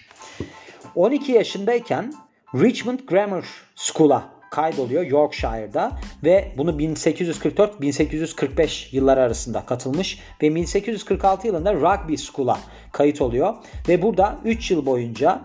12 0.95 1.31
yaşındayken 1.31 2.13
Richmond 2.55 2.99
Grammar 2.99 3.45
School'a 3.75 4.34
kaydoluyor 4.55 5.03
Yorkshire'da 5.03 5.91
ve 6.23 6.51
bunu 6.57 6.71
1844-1845 6.71 8.95
yılları 8.95 9.21
arasında 9.21 9.65
katılmış 9.65 10.19
ve 10.41 10.55
1846 10.55 11.47
yılında 11.47 11.73
Rugby 11.73 12.15
School'a 12.15 12.59
kayıt 12.91 13.21
oluyor 13.21 13.55
ve 13.87 14.01
burada 14.01 14.37
3 14.45 14.71
yıl 14.71 14.85
boyunca 14.85 15.41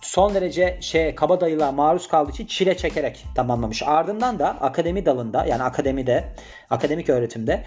son 0.00 0.34
derece 0.34 0.78
şey 0.80 1.14
kabadayılığa 1.14 1.72
maruz 1.72 2.08
kaldığı 2.08 2.30
için 2.30 2.46
çile 2.46 2.76
çekerek 2.76 3.24
tamamlamış. 3.34 3.82
Ardından 3.82 4.38
da 4.38 4.48
akademi 4.48 5.06
dalında 5.06 5.44
yani 5.44 5.62
akademide, 5.62 6.24
akademik 6.70 7.08
öğretimde 7.08 7.64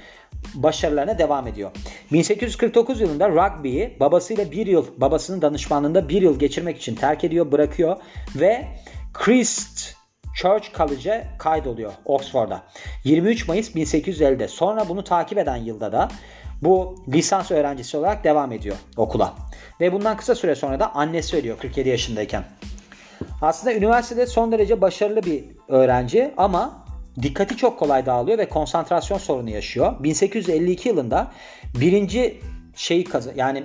başarılarına 0.53 1.17
devam 1.17 1.47
ediyor. 1.47 1.71
1849 2.11 3.01
yılında 3.01 3.29
rugby'yi 3.29 3.97
babasıyla 3.99 4.51
bir 4.51 4.67
yıl, 4.67 4.85
babasının 4.97 5.41
danışmanlığında 5.41 6.09
bir 6.09 6.21
yıl 6.21 6.39
geçirmek 6.39 6.77
için 6.77 6.95
terk 6.95 7.23
ediyor, 7.23 7.51
bırakıyor 7.51 7.97
ve 8.35 8.67
Christ 9.13 10.00
Church 10.35 10.77
College'e 10.77 11.27
kaydoluyor 11.39 11.91
Oxford'a. 12.05 12.63
23 13.03 13.47
Mayıs 13.47 13.75
1850'de. 13.75 14.47
Sonra 14.47 14.89
bunu 14.89 15.03
takip 15.03 15.37
eden 15.37 15.55
yılda 15.55 15.91
da 15.91 16.07
bu 16.61 16.95
lisans 17.07 17.51
öğrencisi 17.51 17.97
olarak 17.97 18.23
devam 18.23 18.51
ediyor 18.51 18.75
okula. 18.97 19.33
Ve 19.79 19.93
bundan 19.93 20.17
kısa 20.17 20.35
süre 20.35 20.55
sonra 20.55 20.79
da 20.79 20.95
annesi 20.95 21.37
ölüyor 21.37 21.57
47 21.57 21.89
yaşındayken. 21.89 22.43
Aslında 23.41 23.73
üniversitede 23.73 24.25
son 24.25 24.51
derece 24.51 24.81
başarılı 24.81 25.23
bir 25.23 25.43
öğrenci 25.67 26.33
ama 26.37 26.85
dikkati 27.21 27.57
çok 27.57 27.79
kolay 27.79 28.05
dağılıyor 28.05 28.37
ve 28.37 28.49
konsantrasyon 28.49 29.17
sorunu 29.17 29.49
yaşıyor. 29.49 30.03
1852 30.03 30.89
yılında 30.89 31.31
birinci 31.79 32.41
şeyi 32.75 33.03
kazan 33.03 33.33
yani 33.35 33.63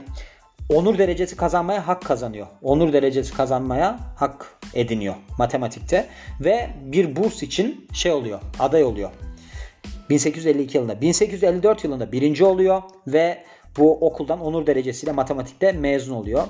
onur 0.69 0.99
derecesi 0.99 1.37
kazanmaya 1.37 1.89
hak 1.89 2.05
kazanıyor. 2.05 2.47
Onur 2.63 2.93
derecesi 2.93 3.35
kazanmaya 3.35 3.99
hak 4.17 4.59
ediniyor 4.75 5.15
matematikte 5.39 6.07
ve 6.41 6.71
bir 6.85 7.17
burs 7.17 7.43
için 7.43 7.89
şey 7.93 8.13
oluyor, 8.13 8.41
aday 8.59 8.85
oluyor. 8.85 9.11
1852 10.11 10.77
yılında. 10.77 11.01
1854 11.01 11.85
yılında 11.85 12.13
birinci 12.13 12.45
oluyor 12.45 12.83
ve 13.07 13.45
bu 13.79 14.07
okuldan 14.07 14.41
onur 14.41 14.67
derecesiyle 14.67 15.13
matematikte 15.13 15.73
mezun 15.73 16.15
oluyor. 16.15 16.43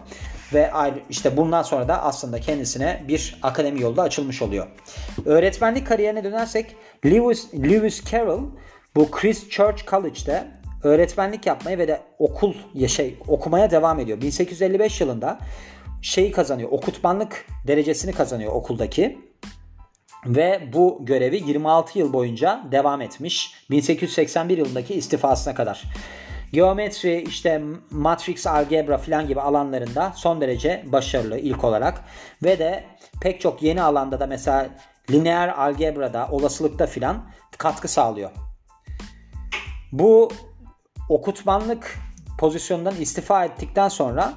Ve 0.55 0.71
işte 1.11 1.37
bundan 1.37 1.63
sonra 1.63 1.89
da 1.89 2.03
aslında 2.03 2.41
kendisine 2.41 3.03
bir 3.09 3.39
akademi 3.43 3.83
yolu 3.83 3.97
da 3.97 4.03
açılmış 4.03 4.43
oluyor. 4.43 4.67
Öğretmenlik 5.25 5.87
kariyerine 5.87 6.25
dönersek 6.25 6.77
Lewis, 7.05 7.55
Lewis 7.55 8.05
Carroll 8.11 8.43
bu 8.95 9.11
Christ 9.11 9.51
Church 9.51 9.87
College'de 9.91 10.45
öğretmenlik 10.87 11.47
yapmaya 11.47 11.79
ve 11.79 11.89
de 11.89 12.01
okul 12.19 12.55
şey 12.89 13.19
okumaya 13.29 13.71
devam 13.71 14.01
ediyor. 14.01 14.21
1855 14.21 15.01
yılında 15.01 15.39
şeyi 16.03 16.33
kazanıyor. 16.33 16.69
Okutmanlık 16.73 17.47
derecesini 17.67 18.13
kazanıyor 18.13 18.53
okuldaki. 18.53 19.19
Ve 20.27 20.69
bu 20.73 20.99
görevi 21.03 21.37
26 21.47 21.99
yıl 21.99 22.13
boyunca 22.13 22.63
devam 22.73 23.01
etmiş. 23.01 23.55
1881 23.71 24.59
yılındaki 24.59 24.95
istifasına 24.95 25.55
kadar. 25.55 25.83
Geometri, 26.53 27.23
işte 27.23 27.63
matrix 27.91 28.47
algebra 28.47 28.99
falan 28.99 29.27
gibi 29.29 29.41
alanlarında 29.41 30.13
son 30.17 30.41
derece 30.41 30.85
başarılı 30.87 31.39
ilk 31.39 31.65
olarak. 31.65 32.05
Ve 32.43 32.59
de 32.59 32.85
pek 33.21 33.41
çok 33.41 33.63
yeni 33.63 33.83
alanda 33.83 34.21
da 34.21 34.27
mesela 34.27 34.67
lineer 35.11 35.49
algebrada, 35.49 36.29
olasılıkta 36.31 36.87
filan 36.87 37.31
katkı 37.59 37.89
sağlıyor. 37.89 38.31
Bu 39.93 40.29
okutmanlık 41.09 41.99
pozisyonundan 42.39 42.95
istifa 43.01 43.45
ettikten 43.45 43.89
sonra 43.89 44.33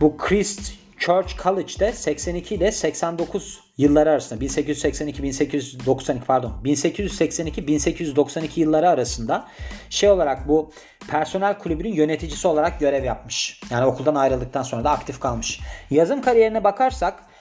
bu 0.00 0.16
Christ 0.16 0.72
Church 0.98 1.42
College'de 1.42 1.92
82 1.92 2.54
ile 2.54 2.72
89 2.72 3.60
yılları 3.78 4.10
arasında 4.10 4.40
1882 4.40 5.22
1892 5.22 6.26
pardon 6.26 6.64
1882 6.64 7.66
1892 7.66 8.60
yılları 8.60 8.88
arasında 8.88 9.48
şey 9.90 10.10
olarak 10.10 10.48
bu 10.48 10.72
personel 11.08 11.58
kulübünün 11.58 11.92
yöneticisi 11.92 12.48
olarak 12.48 12.80
görev 12.80 13.04
yapmış. 13.04 13.60
Yani 13.70 13.86
okuldan 13.86 14.14
ayrıldıktan 14.14 14.62
sonra 14.62 14.84
da 14.84 14.90
aktif 14.90 15.20
kalmış. 15.20 15.60
Yazım 15.90 16.22
kariyerine 16.22 16.64
bakarsak 16.64 17.31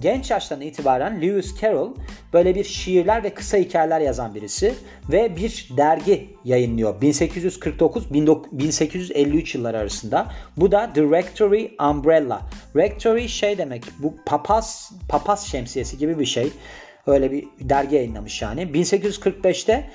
genç 0.00 0.30
yaştan 0.30 0.60
itibaren 0.60 1.22
Lewis 1.22 1.60
Carroll 1.60 1.94
böyle 2.32 2.54
bir 2.54 2.64
şiirler 2.64 3.22
ve 3.22 3.34
kısa 3.34 3.56
hikayeler 3.56 4.00
yazan 4.00 4.34
birisi 4.34 4.74
ve 5.08 5.36
bir 5.36 5.68
dergi 5.76 6.36
yayınlıyor 6.44 7.02
1849-1853 7.02 9.56
yılları 9.56 9.78
arasında. 9.78 10.26
Bu 10.56 10.72
da 10.72 10.92
The 10.92 11.02
Rectory 11.02 11.70
Umbrella. 11.90 12.42
Rectory 12.76 13.28
şey 13.28 13.58
demek 13.58 13.84
bu 13.98 14.14
papaz 14.26 14.92
papaz 15.08 15.46
şemsiyesi 15.46 15.98
gibi 15.98 16.18
bir 16.18 16.26
şey. 16.26 16.52
Öyle 17.06 17.32
bir 17.32 17.44
dergi 17.60 17.94
yayınlamış 17.94 18.42
yani. 18.42 18.62
1845'te 18.62 19.90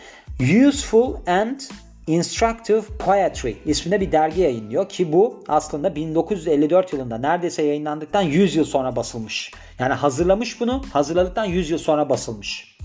Useful 0.67 1.15
and 1.27 1.59
Instructive 2.07 2.81
Poetry 2.99 3.53
isminde 3.65 4.01
bir 4.01 4.11
dergi 4.11 4.41
yayınlıyor 4.41 4.89
ki 4.89 5.13
bu 5.13 5.43
aslında 5.47 5.95
1954 5.95 6.93
yılında 6.93 7.17
neredeyse 7.17 7.63
yayınlandıktan 7.63 8.21
100 8.21 8.55
yıl 8.55 8.65
sonra 8.65 8.95
basılmış. 8.95 9.51
Yani 9.79 9.93
hazırlamış 9.93 10.59
bunu, 10.61 10.81
hazırladıktan 10.93 11.45
100 11.45 11.69
yıl 11.69 11.77
sonra 11.77 12.09
basılmış. 12.09 12.77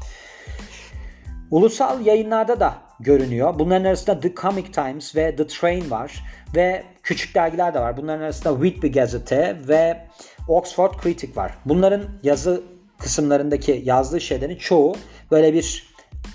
Ulusal 1.51 2.07
yayınlarda 2.07 2.61
da 2.61 2.75
görünüyor. 3.01 3.59
Bunların 3.59 3.85
arasında 3.85 4.21
The 4.21 4.35
Comic 4.35 4.73
Times 4.73 5.17
ve 5.17 5.37
The 5.37 5.47
Train 5.47 5.91
var 5.91 6.25
ve 6.55 6.85
küçük 7.03 7.35
dergiler 7.35 7.75
de 7.75 7.81
var. 7.81 7.97
Bunların 7.97 8.23
arasında 8.23 8.55
Whitby 8.55 8.89
Gazette 8.89 9.57
ve 9.69 10.07
Oxford 10.49 10.93
Critic 11.03 11.37
var. 11.37 11.55
Bunların 11.65 12.03
yazı 12.23 12.63
kısımlarındaki 12.99 13.83
yazdığı 13.85 14.21
şeylerin 14.21 14.57
çoğu 14.57 14.97
böyle 15.31 15.53
bir 15.53 15.87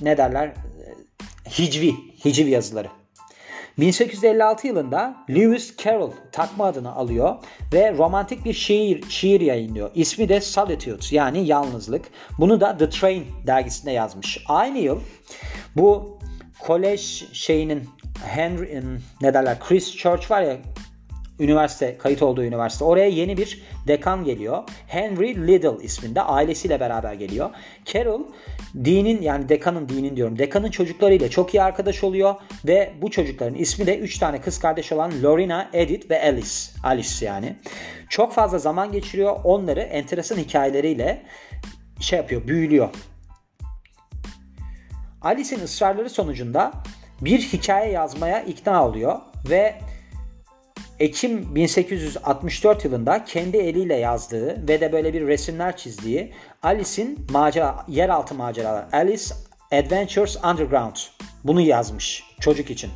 ne 0.01 0.17
derler 0.17 0.53
hicvi, 1.60 1.96
hiciv 2.25 2.48
yazıları. 2.48 2.88
1856 3.77 4.67
yılında 4.67 5.15
Lewis 5.29 5.77
Carroll 5.77 6.12
takma 6.31 6.65
adını 6.65 6.96
alıyor 6.96 7.36
ve 7.74 7.93
romantik 7.98 8.46
bir 8.46 8.53
şiir, 8.53 9.10
şiir 9.10 9.41
yayınlıyor. 9.41 9.91
İsmi 9.96 10.29
de 10.29 10.41
Solitude 10.41 11.15
yani 11.15 11.48
yalnızlık. 11.48 12.05
Bunu 12.39 12.62
da 12.62 12.77
The 12.77 12.89
Train 12.89 13.25
dergisinde 13.48 13.91
yazmış. 13.91 14.43
Aynı 14.48 14.77
yıl 14.77 15.00
bu 15.75 16.20
kolej 16.60 17.24
şeyinin 17.34 17.89
Henry 18.25 18.84
ne 19.22 19.34
derler 19.34 19.60
Chris 19.60 19.96
Church 19.98 20.31
var 20.31 20.41
ya 20.41 20.58
üniversite 21.39 21.98
kayıt 21.98 22.24
olduğu 22.24 22.43
üniversite. 22.43 22.84
Oraya 22.84 23.08
yeni 23.08 23.38
bir 23.38 23.62
dekan 23.88 24.24
geliyor. 24.24 24.63
Henry 24.88 25.48
Liddell 25.48 25.81
isminde 25.81 26.22
ailesiyle 26.22 26.79
beraber 26.79 27.13
geliyor. 27.13 27.50
Carol 27.86 28.22
dinin 28.75 29.22
yani 29.22 29.50
dekanın 29.50 29.90
dinin 29.90 30.16
diyorum. 30.16 30.40
Dekanın 30.40 30.70
çocuklarıyla 30.70 31.30
çok 31.30 31.54
iyi 31.54 31.62
arkadaş 31.62 32.04
oluyor 32.04 32.36
ve 32.68 32.94
bu 33.01 33.12
çocukların 33.12 33.56
ismi 33.56 33.86
de 33.86 33.98
3 33.98 34.18
tane 34.18 34.42
kız 34.42 34.60
kardeş 34.60 34.92
olan 34.92 35.12
Lorena, 35.24 35.70
Edith 35.74 36.10
ve 36.10 36.22
Alice. 36.24 36.50
Alice 36.84 37.25
yani. 37.25 37.56
Çok 38.10 38.34
fazla 38.34 38.60
zaman 38.60 38.92
geçiriyor. 38.92 39.40
Onları 39.44 39.82
enteresan 39.82 40.38
hikayeleriyle 40.38 41.24
şey 42.00 42.20
yapıyor, 42.20 42.48
büyülüyor. 42.48 42.90
Alice'in 45.22 45.60
ısrarları 45.63 46.10
sonucunda 46.10 46.72
bir 47.22 47.40
hikaye 47.40 47.92
yazmaya 47.92 48.42
ikna 48.42 48.88
oluyor 48.88 49.20
ve 49.50 49.75
Ekim 51.01 51.55
1864 51.55 52.86
yılında 52.86 53.25
kendi 53.25 53.58
eliyle 53.58 53.96
yazdığı 53.96 54.67
ve 54.67 54.81
de 54.81 54.91
böyle 54.91 55.13
bir 55.13 55.27
resimler 55.27 55.77
çizdiği 55.77 56.34
Alice'in 56.63 57.20
macera, 57.29 57.86
yeraltı 57.88 58.36
maceralar 58.36 58.86
Alice 58.93 59.25
Adventures 59.72 60.38
Underground 60.43 60.96
bunu 61.43 61.62
yazmış 61.62 62.24
çocuk 62.39 62.70
için. 62.70 62.91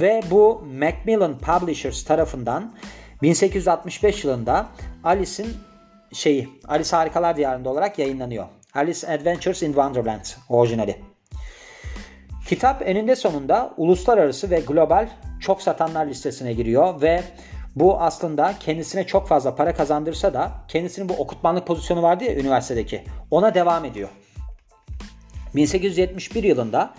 Ve 0.00 0.20
bu 0.30 0.66
Macmillan 0.80 1.38
Publishers 1.38 2.04
tarafından 2.04 2.74
1865 3.22 4.24
yılında 4.24 4.68
Alice'in 5.04 5.56
şeyi 6.12 6.48
Alice 6.68 6.96
Harikalar 6.96 7.36
Diyarında 7.36 7.68
olarak 7.68 7.98
yayınlanıyor. 7.98 8.46
Alice 8.74 9.08
Adventures 9.08 9.62
in 9.62 9.66
Wonderland 9.66 10.24
orijinali. 10.48 11.11
Kitap 12.52 12.88
eninde 12.88 13.16
sonunda 13.16 13.74
uluslararası 13.76 14.50
ve 14.50 14.60
global 14.60 15.08
çok 15.40 15.62
satanlar 15.62 16.06
listesine 16.06 16.52
giriyor 16.52 17.02
ve 17.02 17.22
bu 17.76 18.00
aslında 18.00 18.54
kendisine 18.60 19.06
çok 19.06 19.28
fazla 19.28 19.54
para 19.54 19.74
kazandırsa 19.74 20.34
da 20.34 20.50
kendisinin 20.68 21.08
bu 21.08 21.12
okutmanlık 21.12 21.66
pozisyonu 21.66 22.02
vardı 22.02 22.24
ya 22.24 22.34
üniversitedeki 22.34 23.04
ona 23.30 23.54
devam 23.54 23.84
ediyor. 23.84 24.08
1871 25.54 26.42
yılında 26.42 26.94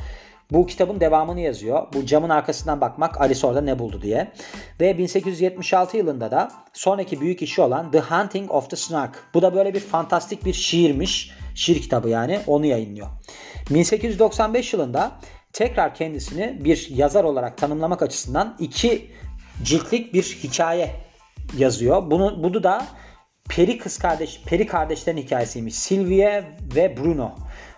bu 0.51 0.65
kitabın 0.65 1.00
devamını 1.00 1.39
yazıyor. 1.39 1.88
Bu 1.93 2.05
camın 2.05 2.29
arkasından 2.29 2.81
bakmak 2.81 3.22
Alice 3.22 3.48
orada 3.48 3.62
ne 3.62 3.79
buldu 3.79 4.01
diye. 4.01 4.31
Ve 4.79 4.98
1876 4.98 5.98
yılında 5.98 6.31
da 6.31 6.51
sonraki 6.74 7.22
büyük 7.22 7.41
işi 7.41 7.62
olan 7.62 7.91
The 7.91 8.00
Hunting 8.00 8.51
of 8.51 8.69
the 8.69 8.75
Snark. 8.75 9.24
Bu 9.33 9.41
da 9.41 9.55
böyle 9.55 9.74
bir 9.74 9.79
fantastik 9.79 10.45
bir 10.45 10.53
şiirmiş. 10.53 11.31
Şiir 11.55 11.81
kitabı 11.81 12.10
yani 12.10 12.39
onu 12.48 12.65
yayınlıyor. 12.65 13.07
1895 13.69 14.74
yılında 14.74 15.12
tekrar 15.53 15.95
kendisini 15.95 16.57
bir 16.63 16.89
yazar 16.89 17.24
olarak 17.24 17.57
tanımlamak 17.57 18.01
açısından 18.01 18.55
iki 18.60 19.12
ciltlik 19.63 20.13
bir 20.13 20.24
hikaye 20.24 20.95
yazıyor. 21.57 22.12
Bunu, 22.12 22.43
bunu 22.43 22.63
da 22.63 22.86
Peri 23.50 23.77
kız 23.77 23.98
kardeş, 23.98 24.41
Peri 24.45 24.67
kardeşlerin 24.67 25.17
hikayesiymiş. 25.17 25.75
Sylvie 25.75 26.43
ve 26.75 26.98
Bruno. 26.98 27.31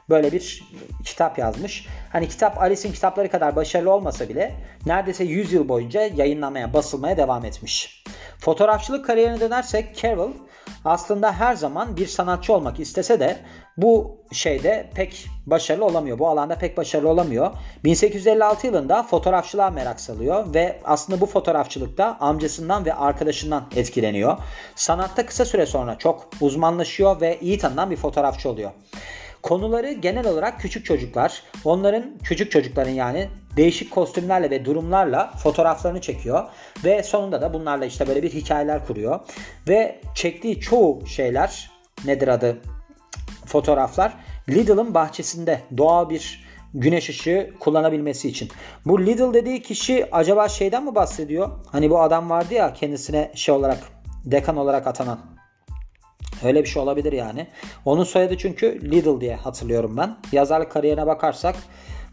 Böyle 0.10 0.32
bir 0.32 0.64
kitap 1.06 1.38
yazmış. 1.38 1.88
Hani 2.12 2.28
kitap 2.30 2.62
Alice'in 2.62 2.94
kitapları 2.94 3.30
kadar 3.30 3.56
başarılı 3.56 3.94
olmasa 3.94 4.30
bile 4.30 4.56
neredeyse 4.86 5.24
100 5.24 5.54
yıl 5.54 5.70
boyunca 5.70 6.02
yayınlamaya, 6.02 6.74
basılmaya 6.74 7.18
devam 7.18 7.46
etmiş. 7.46 8.04
Fotoğrafçılık 8.40 9.06
kariyerine 9.06 9.40
dönersek 9.40 9.96
Carroll 9.96 10.32
aslında 10.86 11.32
her 11.34 11.56
zaman 11.56 11.98
bir 11.98 12.08
sanatçı 12.08 12.54
olmak 12.54 12.80
istese 12.80 13.20
de 13.20 13.38
bu 13.78 14.18
şeyde 14.32 14.90
pek 14.96 15.26
başarılı 15.46 15.86
olamıyor. 15.86 16.20
Bu 16.20 16.28
alanda 16.28 16.56
pek 16.58 16.78
başarılı 16.78 17.10
olamıyor. 17.10 17.52
1856 17.84 18.68
yılında 18.68 19.04
fotoğrafçılığa 19.04 19.70
merak 19.70 20.00
salıyor 20.00 20.54
ve 20.54 20.80
aslında 20.84 21.22
bu 21.22 21.26
fotoğrafçılıkta 21.26 22.18
amcasından 22.20 22.86
ve 22.86 22.94
arkadaşından 22.94 23.64
etkileniyor. 23.76 24.38
Sanatta 24.76 25.26
kısa 25.26 25.46
süre 25.46 25.66
sonra 25.66 25.98
çok 25.98 26.30
uzmanlaşıyor 26.42 27.22
ve 27.22 27.40
iyi 27.42 27.58
tanınan 27.58 27.92
bir 27.92 27.98
fotoğrafçı 27.98 28.50
oluyor. 28.50 28.72
Konuları 29.46 29.92
genel 29.92 30.28
olarak 30.28 30.60
küçük 30.60 30.86
çocuklar. 30.86 31.44
Onların 31.64 32.18
küçük 32.24 32.52
çocukların 32.52 32.92
yani 32.92 33.30
değişik 33.58 33.92
kostümlerle 33.92 34.50
ve 34.50 34.66
durumlarla 34.66 35.32
fotoğraflarını 35.44 36.02
çekiyor 36.02 36.44
ve 36.84 37.04
sonunda 37.04 37.42
da 37.42 37.54
bunlarla 37.54 37.86
işte 37.86 38.08
böyle 38.08 38.24
bir 38.24 38.34
hikayeler 38.34 38.88
kuruyor. 38.88 39.20
Ve 39.68 40.02
çektiği 40.16 40.60
çoğu 40.60 41.08
şeyler 41.08 41.72
nedir 42.06 42.28
adı 42.28 42.58
fotoğraflar 43.46 44.14
Lidl'ın 44.50 44.94
bahçesinde 44.94 45.62
doğal 45.78 46.10
bir 46.10 46.46
güneş 46.74 47.10
ışığı 47.10 47.54
kullanabilmesi 47.60 48.28
için. 48.30 48.50
Bu 48.86 49.06
Lidl 49.06 49.34
dediği 49.34 49.62
kişi 49.62 50.08
acaba 50.12 50.50
şeyden 50.50 50.86
mi 50.86 50.96
bahsediyor? 50.96 51.50
Hani 51.72 51.90
bu 51.90 52.02
adam 52.02 52.30
vardı 52.30 52.54
ya 52.54 52.74
kendisine 52.74 53.32
şey 53.36 53.56
olarak 53.56 53.80
dekan 54.26 54.58
olarak 54.58 54.88
atanan. 54.88 55.35
Öyle 56.46 56.64
bir 56.64 56.70
şey 56.70 56.82
olabilir 56.82 57.14
yani. 57.14 57.48
Onun 57.86 58.04
soyadı 58.04 58.38
çünkü 58.38 58.92
Lidl 58.92 59.22
diye 59.22 59.36
hatırlıyorum 59.36 59.98
ben. 59.98 60.18
Yazarlık 60.32 60.72
kariyerine 60.72 61.08
bakarsak 61.08 61.56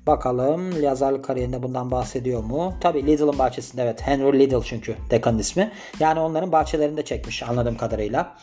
bakalım 0.06 0.82
yazarlık 0.82 1.24
kariyerinde 1.24 1.62
bundan 1.62 1.90
bahsediyor 1.90 2.42
mu? 2.44 2.74
Tabi 2.80 3.06
Lidl'ın 3.06 3.38
bahçesinde 3.38 3.82
evet. 3.82 4.02
Henry 4.02 4.38
Lidl 4.38 4.62
çünkü 4.64 4.96
dekanın 5.10 5.38
ismi. 5.38 5.72
Yani 6.00 6.20
onların 6.20 6.52
bahçelerinde 6.52 7.04
çekmiş 7.04 7.42
anladığım 7.42 7.76
kadarıyla. 7.76 8.36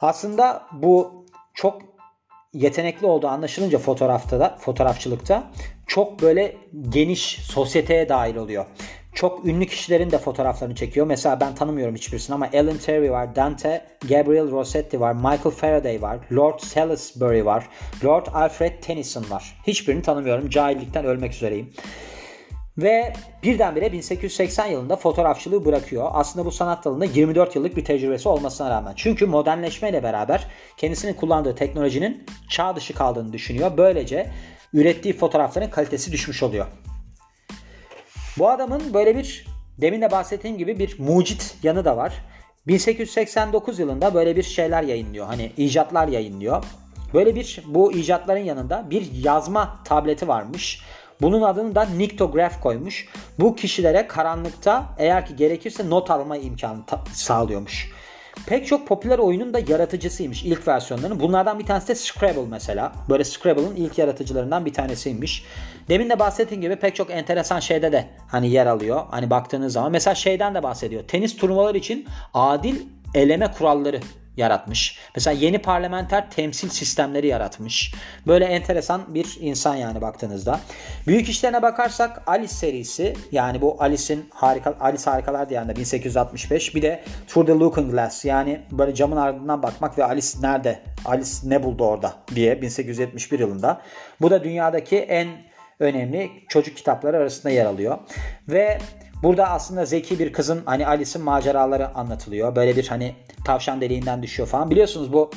Aslında 0.00 0.62
bu 0.72 1.24
çok 1.54 1.82
yetenekli 2.52 3.06
olduğu 3.06 3.28
anlaşılınca 3.28 3.78
fotoğrafta 3.78 4.40
da 4.40 4.56
fotoğrafçılıkta 4.60 5.50
çok 5.86 6.22
böyle 6.22 6.56
geniş 6.88 7.38
sosyeteye 7.42 8.08
dahil 8.08 8.36
oluyor. 8.36 8.66
Çok 9.14 9.46
ünlü 9.46 9.66
kişilerin 9.66 10.10
de 10.10 10.18
fotoğraflarını 10.18 10.74
çekiyor. 10.74 11.06
Mesela 11.06 11.40
ben 11.40 11.54
tanımıyorum 11.54 11.94
hiçbirisini 11.94 12.34
ama 12.34 12.48
Alan 12.54 12.78
Terry 12.78 13.10
var, 13.10 13.36
Dante, 13.36 13.84
Gabriel 14.08 14.50
Rossetti 14.50 15.00
var, 15.00 15.12
Michael 15.12 15.50
Faraday 15.56 16.02
var, 16.02 16.18
Lord 16.32 16.58
Salisbury 16.58 17.44
var, 17.44 17.68
Lord 18.04 18.26
Alfred 18.34 18.82
Tennyson 18.82 19.30
var. 19.30 19.60
Hiçbirini 19.66 20.02
tanımıyorum. 20.02 20.50
Cahillikten 20.50 21.04
ölmek 21.04 21.32
üzereyim. 21.32 21.72
Ve 22.78 23.12
birdenbire 23.42 23.92
1880 23.92 24.66
yılında 24.66 24.96
fotoğrafçılığı 24.96 25.64
bırakıyor. 25.64 26.08
Aslında 26.12 26.46
bu 26.46 26.50
sanat 26.50 26.84
dalında 26.84 27.04
24 27.04 27.56
yıllık 27.56 27.76
bir 27.76 27.84
tecrübesi 27.84 28.28
olmasına 28.28 28.70
rağmen. 28.70 28.92
Çünkü 28.96 29.26
modernleşmeyle 29.26 30.02
beraber 30.02 30.46
kendisinin 30.76 31.14
kullandığı 31.14 31.54
teknolojinin 31.54 32.26
çağ 32.48 32.76
dışı 32.76 32.94
kaldığını 32.94 33.32
düşünüyor. 33.32 33.70
Böylece 33.76 34.30
ürettiği 34.72 35.16
fotoğrafların 35.16 35.70
kalitesi 35.70 36.12
düşmüş 36.12 36.42
oluyor. 36.42 36.66
Bu 38.38 38.50
adamın 38.50 38.94
böyle 38.94 39.16
bir 39.16 39.46
demin 39.80 40.00
de 40.00 40.10
bahsettiğim 40.10 40.58
gibi 40.58 40.78
bir 40.78 40.98
mucit 40.98 41.56
yanı 41.62 41.84
da 41.84 41.96
var. 41.96 42.14
1889 42.66 43.78
yılında 43.78 44.14
böyle 44.14 44.36
bir 44.36 44.42
şeyler 44.42 44.82
yayınlıyor. 44.82 45.26
Hani 45.26 45.52
icatlar 45.56 46.08
yayınlıyor. 46.08 46.64
Böyle 47.14 47.34
bir 47.34 47.62
bu 47.66 47.92
icatların 47.92 48.44
yanında 48.44 48.90
bir 48.90 49.12
yazma 49.12 49.78
tableti 49.84 50.28
varmış. 50.28 50.82
Bunun 51.20 51.42
adını 51.42 51.74
da 51.74 51.84
Niktograph 51.84 52.62
koymuş. 52.62 53.08
Bu 53.38 53.56
kişilere 53.56 54.06
karanlıkta 54.06 54.84
eğer 54.98 55.26
ki 55.26 55.36
gerekirse 55.36 55.90
not 55.90 56.10
alma 56.10 56.36
imkanı 56.36 56.78
sağlıyormuş. 57.12 57.90
Pek 58.46 58.66
çok 58.66 58.88
popüler 58.88 59.18
oyunun 59.18 59.54
da 59.54 59.58
yaratıcısıymış 59.68 60.44
ilk 60.44 60.68
versiyonlarının. 60.68 61.20
Bunlardan 61.20 61.58
bir 61.58 61.66
tanesi 61.66 61.88
de 61.88 61.94
Scrabble 61.94 62.48
mesela. 62.50 62.92
Böyle 63.08 63.24
Scrabble'ın 63.24 63.76
ilk 63.76 63.98
yaratıcılarından 63.98 64.66
bir 64.66 64.72
tanesiymiş. 64.72 65.44
Demin 65.88 66.10
de 66.10 66.18
bahsettiğim 66.18 66.62
gibi 66.62 66.76
pek 66.76 66.96
çok 66.96 67.10
enteresan 67.10 67.60
şeyde 67.60 67.92
de 67.92 68.08
hani 68.28 68.50
yer 68.50 68.66
alıyor. 68.66 69.02
Hani 69.10 69.30
baktığınız 69.30 69.72
zaman 69.72 69.92
mesela 69.92 70.14
şeyden 70.14 70.54
de 70.54 70.62
bahsediyor. 70.62 71.02
Tenis 71.02 71.36
turnuvalar 71.36 71.74
için 71.74 72.06
adil 72.34 72.76
eleme 73.14 73.52
kuralları 73.58 74.00
yaratmış. 74.36 74.98
Mesela 75.14 75.36
yeni 75.40 75.58
parlamenter 75.58 76.30
temsil 76.30 76.68
sistemleri 76.68 77.26
yaratmış. 77.26 77.94
Böyle 78.26 78.44
enteresan 78.44 79.14
bir 79.14 79.36
insan 79.40 79.74
yani 79.74 80.00
baktığınızda. 80.00 80.60
Büyük 81.06 81.28
işlerine 81.28 81.62
bakarsak 81.62 82.22
Alice 82.26 82.54
serisi 82.54 83.16
yani 83.32 83.60
bu 83.60 83.76
Alice'in 83.78 84.28
harika 84.34 84.74
Alice 84.80 85.10
Harikalar 85.10 85.50
Diyarında 85.50 85.76
1865 85.76 86.74
bir 86.74 86.82
de 86.82 87.04
Through 87.28 87.46
the 87.46 87.52
Looking 87.52 87.90
Glass 87.90 88.24
yani 88.24 88.60
böyle 88.70 88.94
camın 88.94 89.16
ardından 89.16 89.62
bakmak 89.62 89.98
ve 89.98 90.04
Alice 90.04 90.28
nerede? 90.40 90.80
Alice 91.04 91.30
ne 91.44 91.62
buldu 91.62 91.84
orada 91.84 92.14
diye 92.34 92.62
1871 92.62 93.38
yılında. 93.38 93.80
Bu 94.20 94.30
da 94.30 94.44
dünyadaki 94.44 94.98
en 94.98 95.28
önemli 95.80 96.30
çocuk 96.48 96.76
kitapları 96.76 97.16
arasında 97.16 97.52
yer 97.52 97.66
alıyor. 97.66 97.98
Ve 98.48 98.78
Burada 99.24 99.50
aslında 99.50 99.84
zeki 99.84 100.18
bir 100.18 100.32
kızın 100.32 100.62
hani 100.66 100.86
Alice'in 100.86 101.24
maceraları 101.24 101.94
anlatılıyor. 101.94 102.56
Böyle 102.56 102.76
bir 102.76 102.88
hani 102.88 103.14
tavşan 103.44 103.80
deliğinden 103.80 104.22
düşüyor 104.22 104.48
falan. 104.48 104.70
Biliyorsunuz 104.70 105.12
bu 105.12 105.30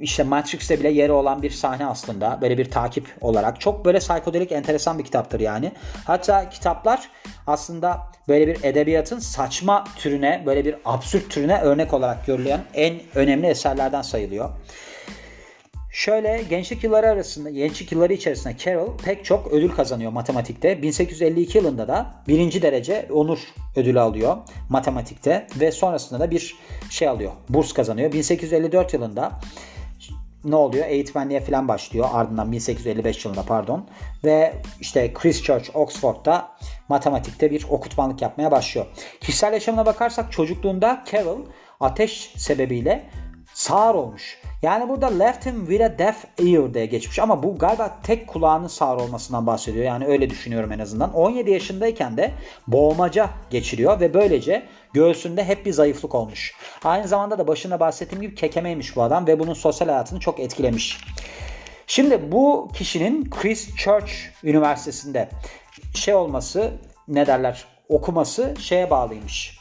işte 0.00 0.22
Matrix'te 0.22 0.80
bile 0.80 0.88
yeri 0.88 1.12
olan 1.12 1.42
bir 1.42 1.50
sahne 1.50 1.86
aslında. 1.86 2.38
Böyle 2.42 2.58
bir 2.58 2.70
takip 2.70 3.06
olarak. 3.20 3.60
Çok 3.60 3.84
böyle 3.84 3.98
psikodelik 3.98 4.52
enteresan 4.52 4.98
bir 4.98 5.04
kitaptır 5.04 5.40
yani. 5.40 5.72
Hatta 6.04 6.48
kitaplar 6.48 7.08
aslında 7.46 8.00
böyle 8.28 8.46
bir 8.46 8.64
edebiyatın 8.64 9.18
saçma 9.18 9.84
türüne, 9.96 10.42
böyle 10.46 10.64
bir 10.64 10.76
absürt 10.84 11.30
türüne 11.30 11.60
örnek 11.60 11.94
olarak 11.94 12.26
görülen 12.26 12.60
en 12.74 12.94
önemli 13.14 13.46
eserlerden 13.46 14.02
sayılıyor. 14.02 14.50
Şöyle 15.94 16.42
gençlik 16.50 16.84
yılları 16.84 17.10
arasında, 17.10 17.50
gençlik 17.50 17.92
yılları 17.92 18.12
içerisinde 18.12 18.56
Carroll 18.58 18.98
pek 18.98 19.24
çok 19.24 19.52
ödül 19.52 19.70
kazanıyor 19.70 20.12
matematikte. 20.12 20.82
1852 20.82 21.58
yılında 21.58 21.88
da 21.88 22.14
birinci 22.28 22.62
derece 22.62 23.08
onur 23.12 23.38
ödülü 23.76 24.00
alıyor 24.00 24.36
matematikte 24.68 25.46
ve 25.60 25.72
sonrasında 25.72 26.20
da 26.20 26.30
bir 26.30 26.54
şey 26.90 27.08
alıyor. 27.08 27.32
Burs 27.48 27.72
kazanıyor. 27.72 28.12
1854 28.12 28.94
yılında 28.94 29.32
ne 30.44 30.56
oluyor? 30.56 30.86
Eğitmenliğe 30.86 31.40
falan 31.40 31.68
başlıyor. 31.68 32.08
Ardından 32.12 32.52
1855 32.52 33.24
yılında 33.24 33.42
pardon. 33.42 33.88
Ve 34.24 34.54
işte 34.80 35.12
Christchurch, 35.14 35.76
Oxford'da 35.76 36.48
matematikte 36.88 37.50
bir 37.50 37.66
okutmanlık 37.70 38.22
yapmaya 38.22 38.50
başlıyor. 38.50 38.86
Kişisel 39.20 39.52
yaşamına 39.52 39.86
bakarsak 39.86 40.32
çocukluğunda 40.32 41.04
Carroll 41.12 41.40
ateş 41.80 42.32
sebebiyle 42.36 43.10
sağır 43.54 43.94
olmuş. 43.94 44.38
Yani 44.62 44.88
burada 44.88 45.06
left 45.06 45.46
him 45.46 45.66
with 45.66 45.84
a 45.84 45.98
deaf 45.98 46.24
ear 46.38 46.74
diye 46.74 46.86
geçmiş 46.86 47.18
ama 47.18 47.42
bu 47.42 47.58
galiba 47.58 47.98
tek 48.02 48.26
kulağının 48.26 48.66
sağır 48.66 48.96
olmasından 48.96 49.46
bahsediyor. 49.46 49.84
Yani 49.84 50.06
öyle 50.06 50.30
düşünüyorum 50.30 50.72
en 50.72 50.78
azından. 50.78 51.14
17 51.14 51.50
yaşındayken 51.50 52.16
de 52.16 52.30
boğmaca 52.66 53.30
geçiriyor 53.50 54.00
ve 54.00 54.14
böylece 54.14 54.62
göğsünde 54.92 55.44
hep 55.44 55.66
bir 55.66 55.72
zayıflık 55.72 56.14
olmuş. 56.14 56.54
Aynı 56.84 57.08
zamanda 57.08 57.38
da 57.38 57.48
başında 57.48 57.80
bahsettiğim 57.80 58.22
gibi 58.22 58.34
kekemeymiş 58.34 58.96
bu 58.96 59.02
adam 59.02 59.26
ve 59.26 59.38
bunun 59.38 59.54
sosyal 59.54 59.88
hayatını 59.88 60.20
çok 60.20 60.40
etkilemiş. 60.40 60.98
Şimdi 61.86 62.32
bu 62.32 62.70
kişinin 62.74 63.30
Christchurch 63.30 64.12
Üniversitesi'nde 64.44 65.28
şey 65.94 66.14
olması 66.14 66.72
ne 67.08 67.26
derler 67.26 67.64
okuması 67.88 68.54
şeye 68.60 68.90
bağlıymış. 68.90 69.53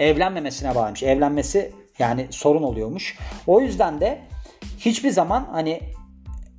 Evlenmemesine 0.00 0.74
bağlıymış. 0.74 1.02
Evlenmesi 1.02 1.72
yani 1.98 2.26
sorun 2.30 2.62
oluyormuş. 2.62 3.18
O 3.46 3.60
yüzden 3.60 4.00
de 4.00 4.18
hiçbir 4.78 5.10
zaman 5.10 5.48
hani 5.52 5.80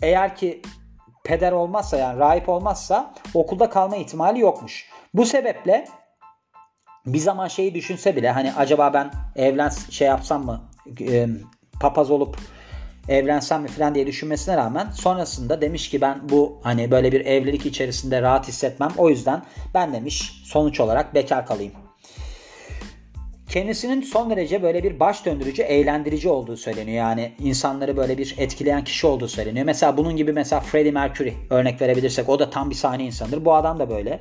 eğer 0.01 0.35
ki 0.35 0.61
peder 1.23 1.51
olmazsa 1.51 1.97
yani 1.97 2.19
rahip 2.19 2.49
olmazsa 2.49 3.13
okulda 3.33 3.69
kalma 3.69 3.95
ihtimali 3.95 4.39
yokmuş. 4.39 4.89
Bu 5.13 5.25
sebeple 5.25 5.85
bir 7.05 7.19
zaman 7.19 7.47
şeyi 7.47 7.73
düşünse 7.73 8.15
bile 8.15 8.31
hani 8.31 8.53
acaba 8.53 8.93
ben 8.93 9.11
evlen 9.35 9.69
şey 9.89 10.07
yapsam 10.07 10.45
mı 10.45 10.61
e, 11.01 11.27
papaz 11.81 12.11
olup 12.11 12.37
evlensem 13.07 13.61
mi 13.61 13.67
falan 13.67 13.95
diye 13.95 14.07
düşünmesine 14.07 14.57
rağmen 14.57 14.91
sonrasında 14.91 15.61
demiş 15.61 15.89
ki 15.89 16.01
ben 16.01 16.29
bu 16.29 16.59
hani 16.63 16.91
böyle 16.91 17.11
bir 17.11 17.25
evlilik 17.25 17.65
içerisinde 17.65 18.21
rahat 18.21 18.47
hissetmem. 18.47 18.91
O 18.97 19.09
yüzden 19.09 19.43
ben 19.73 19.93
demiş 19.93 20.41
sonuç 20.45 20.79
olarak 20.79 21.15
bekar 21.15 21.45
kalayım. 21.45 21.88
Kendisinin 23.49 24.01
son 24.01 24.29
derece 24.29 24.63
böyle 24.63 24.83
bir 24.83 24.99
baş 24.99 25.25
döndürücü, 25.25 25.61
eğlendirici 25.61 26.29
olduğu 26.29 26.57
söyleniyor. 26.57 26.97
Yani 26.97 27.31
insanları 27.39 27.97
böyle 27.97 28.17
bir 28.17 28.35
etkileyen 28.37 28.83
kişi 28.83 29.07
olduğu 29.07 29.27
söyleniyor. 29.27 29.65
Mesela 29.65 29.97
bunun 29.97 30.15
gibi 30.15 30.33
mesela 30.33 30.61
Freddie 30.61 30.91
Mercury 30.91 31.33
örnek 31.49 31.81
verebilirsek 31.81 32.29
o 32.29 32.39
da 32.39 32.49
tam 32.49 32.69
bir 32.69 32.75
sahne 32.75 33.05
insanıdır. 33.05 33.45
Bu 33.45 33.53
adam 33.53 33.79
da 33.79 33.89
böyle. 33.89 34.19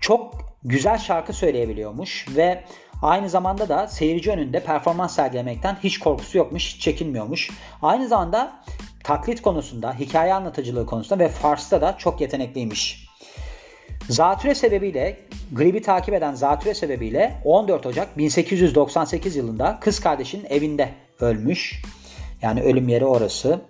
Çok 0.00 0.34
güzel 0.64 0.98
şarkı 0.98 1.32
söyleyebiliyormuş 1.32 2.26
ve 2.36 2.64
Aynı 3.02 3.28
zamanda 3.28 3.68
da 3.68 3.88
seyirci 3.88 4.30
önünde 4.30 4.60
performans 4.60 5.14
sergilemekten 5.14 5.76
hiç 5.84 5.98
korkusu 5.98 6.38
yokmuş, 6.38 6.74
hiç 6.74 6.80
çekinmiyormuş. 6.80 7.50
Aynı 7.82 8.08
zamanda 8.08 8.62
taklit 9.04 9.42
konusunda, 9.42 9.94
hikaye 9.94 10.34
anlatıcılığı 10.34 10.86
konusunda 10.86 11.24
ve 11.24 11.28
Fars'ta 11.28 11.80
da 11.80 11.96
çok 11.98 12.20
yetenekliymiş. 12.20 13.09
Zatüre 14.10 14.54
sebebiyle 14.54 15.16
gribi 15.52 15.82
takip 15.82 16.14
eden 16.14 16.34
zatüre 16.34 16.74
sebebiyle 16.74 17.40
14 17.44 17.86
Ocak 17.86 18.18
1898 18.18 19.36
yılında 19.36 19.78
kız 19.80 20.00
kardeşinin 20.00 20.44
evinde 20.44 20.88
ölmüş. 21.20 21.82
Yani 22.42 22.62
ölüm 22.62 22.88
yeri 22.88 23.04
orası. 23.04 23.60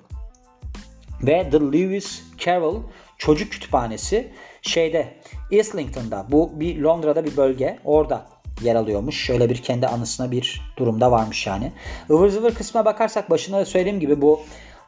Ve 1.23 1.51
The 1.51 1.61
Lewis 1.61 2.23
Carroll 2.39 2.83
Çocuk 3.19 3.53
Kütüphanesi 3.53 4.29
şeyde 4.63 5.15
Islington'da 5.51 6.27
bu 6.31 6.61
bir 6.61 6.81
Londra'da 6.81 7.25
bir 7.25 7.37
bölge 7.37 7.79
orada 7.85 8.27
yer 8.63 8.75
alıyormuş. 8.75 9.25
Şöyle 9.25 9.51
bir 9.51 9.57
kendi 9.57 9.87
anısına 9.87 10.31
bir 10.31 10.63
durumda 10.77 11.11
varmış 11.11 11.47
yani. 11.47 11.73
Ivır 12.11 12.29
zıvır 12.29 12.55
kısmına 12.55 12.85
bakarsak 12.85 13.31
başında 13.31 13.59
da 13.59 13.65
söylediğim 13.65 14.01
gibi 14.01 14.21
bu 14.21 14.41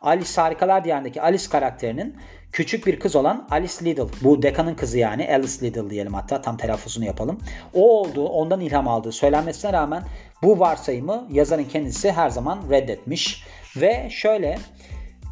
Alice 0.03 0.41
Harikalar 0.41 0.85
Diyarı'ndaki 0.85 1.23
Alice 1.23 1.49
karakterinin 1.49 2.17
küçük 2.53 2.87
bir 2.87 3.01
kız 3.01 3.17
olan 3.17 3.49
Alice 3.51 3.85
Liddell. 3.85 4.09
Bu 4.23 4.43
dekanın 4.43 4.75
kızı 4.75 4.99
yani 4.99 5.29
Alice 5.35 5.67
Liddell 5.67 5.91
diyelim 5.91 6.15
hatta 6.15 6.43
tam 6.43 6.57
telaffuzunu 6.57 7.05
yapalım. 7.05 7.39
O 7.75 8.01
olduğu 8.01 8.29
ondan 8.29 8.61
ilham 8.61 8.89
aldığı 8.89 9.13
söylenmesine 9.13 9.73
rağmen 9.73 10.03
bu 10.43 10.61
varsayımı 10.61 11.29
yazarın 11.31 11.65
kendisi 11.65 12.13
her 12.13 12.31
zaman 12.31 12.63
reddetmiş. 12.71 13.45
Ve 13.77 14.09
şöyle 14.11 14.59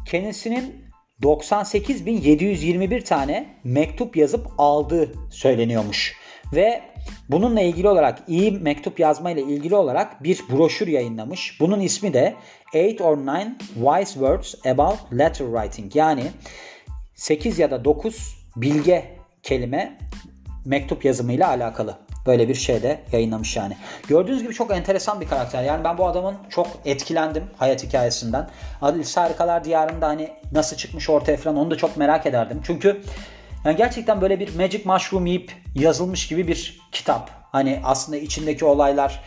kendisinin 0.05 0.85
98.721 1.21 3.03
tane 3.03 3.47
mektup 3.63 4.17
yazıp 4.17 4.47
aldığı 4.57 5.13
söyleniyormuş. 5.31 6.15
Ve 6.53 6.81
bununla 7.29 7.61
ilgili 7.61 7.89
olarak 7.89 8.19
iyi 8.27 8.51
mektup 8.51 8.99
yazma 8.99 9.31
ile 9.31 9.41
ilgili 9.41 9.75
olarak 9.75 10.23
bir 10.23 10.43
broşür 10.51 10.87
yayınlamış. 10.87 11.57
Bunun 11.59 11.79
ismi 11.79 12.13
de 12.13 12.35
8 12.73 13.01
or 13.01 13.17
9 13.17 13.27
Wise 13.73 14.13
Words 14.13 14.65
About 14.65 15.19
Letter 15.19 15.45
Writing. 15.45 15.95
Yani 15.95 16.23
8 17.15 17.59
ya 17.59 17.71
da 17.71 17.85
9 17.85 18.35
bilge 18.55 19.15
kelime 19.43 19.97
mektup 20.65 21.05
yazımıyla 21.05 21.47
alakalı. 21.47 21.97
Böyle 22.25 22.49
bir 22.49 22.55
şey 22.55 22.83
de 22.83 22.99
yayınlamış 23.11 23.57
yani. 23.57 23.77
Gördüğünüz 24.07 24.43
gibi 24.43 24.53
çok 24.53 24.71
enteresan 24.71 25.21
bir 25.21 25.27
karakter. 25.27 25.63
Yani 25.63 25.83
ben 25.83 25.97
bu 25.97 26.07
adamın 26.07 26.35
çok 26.49 26.67
etkilendim 26.85 27.43
hayat 27.57 27.83
hikayesinden. 27.83 28.49
Alice 28.81 29.21
Harikalar 29.21 29.63
Diyarı'nda 29.63 30.07
hani 30.07 30.29
nasıl 30.51 30.77
çıkmış 30.77 31.09
ortaya 31.09 31.37
falan 31.37 31.57
onu 31.57 31.71
da 31.71 31.77
çok 31.77 31.97
merak 31.97 32.25
ederdim. 32.25 32.61
Çünkü 32.63 33.01
yani 33.65 33.77
gerçekten 33.77 34.21
böyle 34.21 34.39
bir 34.39 34.55
Magic 34.55 34.81
Mushroom 34.85 35.25
yiyip 35.25 35.51
yazılmış 35.75 36.27
gibi 36.27 36.47
bir 36.47 36.81
kitap. 36.91 37.29
Hani 37.51 37.81
aslında 37.83 38.17
içindeki 38.17 38.65
olaylar 38.65 39.21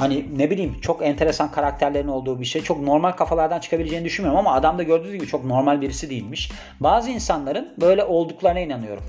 Hani 0.00 0.38
ne 0.38 0.50
bileyim 0.50 0.80
çok 0.80 1.02
enteresan 1.02 1.52
karakterlerin 1.52 2.08
olduğu 2.08 2.40
bir 2.40 2.44
şey. 2.44 2.62
Çok 2.62 2.80
normal 2.80 3.12
kafalardan 3.12 3.60
çıkabileceğini 3.60 4.04
düşünmüyorum 4.04 4.38
ama 4.38 4.54
adam 4.54 4.78
da 4.78 4.82
gördüğünüz 4.82 5.14
gibi 5.14 5.26
çok 5.26 5.44
normal 5.44 5.80
birisi 5.80 6.10
değilmiş. 6.10 6.50
Bazı 6.80 7.10
insanların 7.10 7.74
böyle 7.80 8.04
olduklarına 8.04 8.60
inanıyorum. 8.60 9.04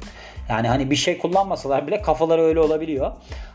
Yani 0.52 0.68
hani 0.68 0.92
bir 0.92 0.96
şey 0.96 1.18
kullanmasalar 1.18 1.88
bile 1.88 2.02
kafaları 2.02 2.42
öyle 2.42 2.60
olabiliyor. 2.60 3.12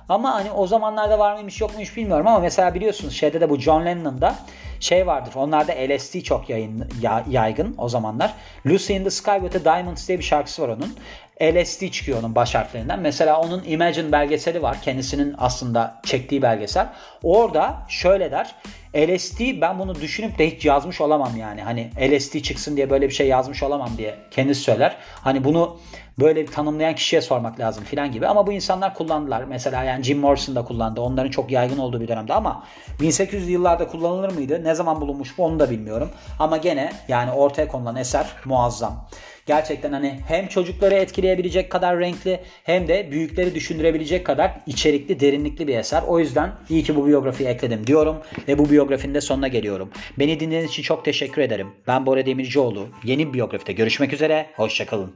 Ama 0.09 0.35
hani 0.35 0.51
o 0.51 0.67
zamanlarda 0.67 1.19
var 1.19 1.35
mıymış 1.35 1.61
yok 1.61 1.71
muymuş 1.71 1.97
bilmiyorum 1.97 2.27
ama 2.27 2.39
mesela 2.39 2.75
biliyorsunuz 2.75 3.15
şeyde 3.15 3.41
de 3.41 3.51
bu 3.51 3.59
John 3.59 3.85
Lennon'da 3.87 4.35
şey 4.81 5.07
vardır. 5.07 5.33
Onlarda 5.37 5.73
LSD 5.73 6.21
çok 6.21 6.51
yayın, 6.51 6.89
yaygın 7.31 7.75
o 7.79 7.89
zamanlar. 7.89 8.35
Lucy 8.67 8.97
in 8.97 9.05
the 9.05 9.11
Sky 9.11 9.35
with 9.41 9.53
the 9.53 9.65
Diamonds 9.65 10.09
diye 10.09 10.19
bir 10.19 10.25
şarkısı 10.25 10.63
var 10.63 10.69
onun. 10.69 10.97
LSD 11.43 11.91
çıkıyor 11.91 12.19
onun 12.19 12.35
baş 12.35 12.55
harflerinden. 12.55 13.01
Mesela 13.01 13.41
onun 13.41 13.65
Imagine 13.67 14.13
belgeseli 14.13 14.63
var. 14.63 14.81
Kendisinin 14.83 15.35
aslında 15.39 16.01
çektiği 16.05 16.43
belgesel. 16.43 16.89
Orada 17.23 17.75
şöyle 17.89 18.31
der. 18.31 18.55
LSD 18.97 19.61
ben 19.61 19.79
bunu 19.79 19.95
düşünüp 19.95 20.39
de 20.39 20.51
hiç 20.51 20.65
yazmış 20.65 21.01
olamam 21.01 21.37
yani. 21.37 21.63
Hani 21.63 21.91
LSD 22.01 22.41
çıksın 22.41 22.77
diye 22.77 22.91
böyle 22.91 23.09
bir 23.09 23.15
şey 23.15 23.29
yazmış 23.29 23.63
olamam 23.63 23.91
diye 23.99 24.15
kendisi 24.31 24.61
söyler. 24.61 24.97
Hani 25.21 25.45
bunu 25.45 25.77
böyle 26.21 26.43
bir 26.43 26.53
tanımlayan 26.53 26.95
kişiye 26.95 27.23
sormak 27.23 27.61
lazım 27.61 27.85
filan 27.85 28.13
gibi. 28.13 28.27
Ama 28.27 28.47
bu 28.47 28.53
insanlar 28.53 28.95
kullandılar. 28.95 29.45
Mesela 29.45 29.85
yani 29.85 30.05
Jim 30.05 30.19
Morrison 30.19 30.57
da 30.57 30.65
kullandı. 30.65 31.01
Onların 31.01 31.31
çok 31.31 31.51
yaygın 31.51 31.79
olduğu 31.79 32.01
bir 32.01 32.09
dönemde 32.09 32.35
ama 32.35 32.65
1800 33.01 33.49
yıllarda 33.49 33.89
kullanılır 33.89 34.33
mıydı? 34.33 34.65
Ne 34.65 34.75
zaman 34.75 35.01
bulunmuş 35.01 35.39
bu 35.39 35.45
onu 35.45 35.59
da 35.59 35.71
bilmiyorum. 35.71 36.11
Ama 36.39 36.57
gene 36.57 36.93
yani 37.09 37.33
ortaya 37.33 37.69
konulan 37.69 37.97
eser 37.97 38.27
muazzam. 38.45 39.09
Gerçekten 39.47 39.93
hani 39.93 40.21
hem 40.29 40.47
çocukları 40.49 40.95
etkileyebilecek 40.95 41.71
kadar 41.71 41.99
renkli 41.99 42.41
hem 42.65 42.89
de 42.89 43.11
büyükleri 43.11 43.55
düşündürebilecek 43.55 44.27
kadar 44.27 44.61
içerikli, 44.67 45.21
derinlikli 45.21 45.69
bir 45.69 45.77
eser. 45.77 46.03
O 46.07 46.19
yüzden 46.19 46.53
iyi 46.69 46.83
ki 46.83 46.97
bu 46.97 47.07
biyografiyi 47.07 47.49
ekledim 47.49 47.87
diyorum 47.87 48.17
ve 48.49 48.59
bu 48.59 48.71
biyografinin 48.71 49.15
de 49.15 49.21
sonuna 49.21 49.49
geliyorum. 49.49 49.91
Beni 50.19 50.41
dinlediğiniz 50.41 50.71
için 50.71 50.83
çok 50.83 51.05
teşekkür 51.05 51.43
ederim. 51.43 51.69
Ben 51.87 52.07
Bora 52.07 52.27
Demircioğlu. 52.27 52.89
Yeni 53.05 53.29
bir 53.29 53.33
biyografide 53.33 53.73
görüşmek 53.73 54.13
üzere. 54.13 54.47
Hoşçakalın. 54.57 55.13